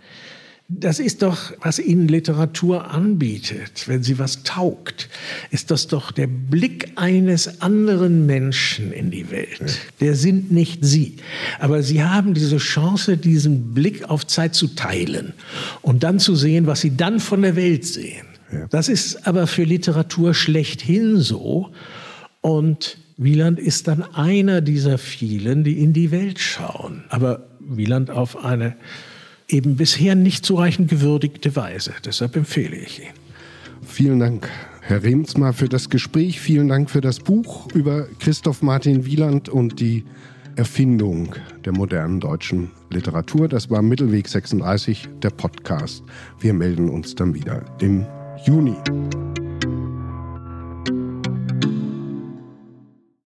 [0.69, 3.87] Das ist doch, was Ihnen Literatur anbietet.
[3.87, 5.09] Wenn sie was taugt,
[5.53, 9.79] ist das doch der Blick eines anderen Menschen in die Welt.
[10.01, 11.19] Der sind nicht Sie.
[11.61, 15.35] Aber Sie haben diese Chance, diesen Blick auf Zeit zu teilen
[15.83, 18.27] und dann zu sehen, was Sie dann von der Welt sehen.
[18.71, 21.71] Das ist aber für Literatur schlechthin so.
[22.41, 27.05] Und Wieland ist dann einer dieser vielen, die in die Welt schauen.
[27.09, 28.75] Aber Wieland auf eine
[29.49, 31.93] eben bisher nicht zureichend gewürdigte Weise.
[32.05, 33.11] Deshalb empfehle ich ihn.
[33.83, 34.49] Vielen Dank,
[34.81, 36.41] Herr Remsmar, für das Gespräch.
[36.41, 40.05] Vielen Dank für das Buch über Christoph Martin Wieland und die
[40.57, 41.35] Erfindung
[41.65, 43.49] der modernen deutschen Literatur.
[43.49, 46.03] Das war Mittelweg 36, der Podcast.
[46.41, 48.07] Wir melden uns dann wieder im
[48.47, 48.75] Juni.